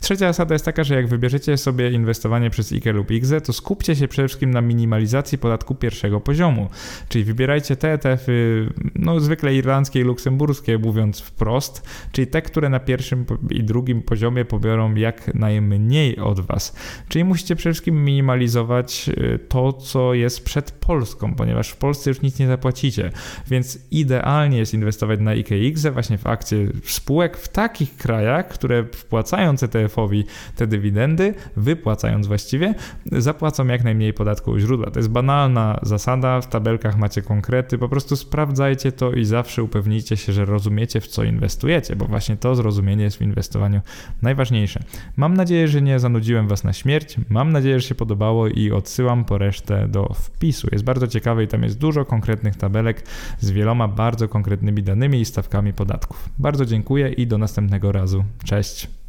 Trzecia 0.00 0.26
zasada 0.26 0.54
jest 0.54 0.64
taka, 0.64 0.84
że 0.84 0.94
jak 0.94 1.08
wybierzecie 1.08 1.56
sobie 1.56 1.90
inwestowanie 1.90 2.50
przez 2.50 2.72
IKE 2.72 2.92
lub 2.92 3.10
IGZE, 3.10 3.40
to 3.40 3.52
skupcie 3.52 3.96
się 3.96 4.08
przede 4.08 4.28
wszystkim 4.28 4.50
na 4.50 4.60
minimalizacji 4.60 5.38
podatku 5.38 5.74
pierwszego 5.74 6.20
poziomu. 6.20 6.68
Czyli 7.08 7.24
wybierajcie 7.24 7.76
te 7.76 7.92
ETF-y, 7.92 8.72
no 8.94 9.20
zwykle 9.20 9.54
irlandzkie 9.54 10.00
i 10.00 10.02
luksemburskie, 10.02 10.78
mówiąc 10.78 11.20
wprost, 11.20 11.88
czyli 12.12 12.26
te, 12.26 12.42
które 12.42 12.68
na 12.68 12.80
pierwszym 12.80 13.26
i 13.50 13.64
drugim 13.64 14.02
poziomie 14.02 14.44
pobiorą 14.44 14.94
jak 14.94 15.34
najmniej 15.34 16.18
od 16.18 16.40
Was. 16.40 16.76
Czyli 17.08 17.24
musicie 17.24 17.56
przede 17.56 17.72
wszystkim 17.72 18.04
minimalizować 18.04 19.08
y, 19.08 19.38
to, 19.48 19.72
co 19.72 20.14
jest 20.14 20.44
przed 20.44 20.70
Polską, 20.70 21.34
ponieważ 21.34 21.68
w 21.68 21.76
Polsce 21.76 22.10
już 22.10 22.22
nic 22.22 22.38
nie 22.38 22.46
zapłacicie. 22.46 23.10
Więc 23.50 23.78
idealnie 23.90 24.58
jest 24.58 24.74
inwestować 24.74 25.20
na 25.20 25.30
IKE 25.30 25.58
IGZE 25.58 25.90
właśnie 25.90 26.18
w 26.18 26.26
akcje 26.26 26.66
spółek 26.84 27.36
w 27.36 27.48
takich 27.48 27.96
krajach, 27.96 28.48
które 28.48 28.84
wpłacając 28.84 29.62
ETF-owi 29.66 30.24
te 30.56 30.66
dywidendy, 30.66 31.34
wypłacając 31.56 32.26
właściwie, 32.26 32.74
zapłacą 33.12 33.66
jak 33.66 33.84
najmniej 33.84 34.12
podatku 34.12 34.50
u 34.50 34.58
źródła. 34.58 34.90
To 34.90 34.98
jest 34.98 35.10
banalna 35.10 35.80
zasada, 35.82 36.40
w 36.40 36.48
tabelkach 36.48 36.98
macie 36.98 37.22
konkrety, 37.22 37.78
po 37.78 37.88
prostu 37.88 38.16
sprawdzajcie 38.16 38.92
to 38.92 39.12
i 39.12 39.24
zawsze 39.24 39.62
upewnijcie 39.62 40.16
się, 40.16 40.32
że 40.32 40.44
rozumiecie 40.44 41.00
w 41.00 41.06
co 41.06 41.24
inwestujecie, 41.24 41.96
bo 41.96 42.06
właśnie 42.06 42.36
to 42.36 42.54
zrozumienie 42.54 43.04
jest 43.04 43.16
w 43.16 43.22
inwestowaniu 43.22 43.80
najważniejsze. 44.22 44.80
Mam 45.16 45.34
nadzieję, 45.34 45.68
że 45.68 45.82
nie 45.82 45.98
zanudziłem 45.98 46.48
Was 46.48 46.64
na 46.64 46.72
śmierć, 46.72 47.16
mam 47.28 47.52
nadzieję, 47.52 47.80
że 47.80 47.88
się 47.88 47.94
podobało 47.94 48.48
i 48.48 48.72
odsyłam 48.72 49.24
po 49.24 49.38
resztę 49.38 49.88
do 49.88 50.12
wpisu. 50.14 50.68
Jest 50.72 50.84
bardzo 50.84 51.06
ciekawy 51.08 51.44
i 51.44 51.48
tam 51.48 51.62
jest 51.62 51.78
dużo 51.78 52.04
konkretnych 52.04 52.56
tabelek 52.56 53.02
z 53.40 53.50
wieloma 53.50 53.88
bardzo 53.88 54.28
konkretnymi 54.28 54.82
danymi 54.82 55.20
i 55.20 55.24
stawkami 55.24 55.72
podatków. 55.72 56.28
Bardzo 56.38 56.66
dziękuję 56.66 57.08
i 57.08 57.26
do 57.26 57.38
następnego 57.38 57.92
razu. 57.92 58.24
Cześć! 58.44 59.05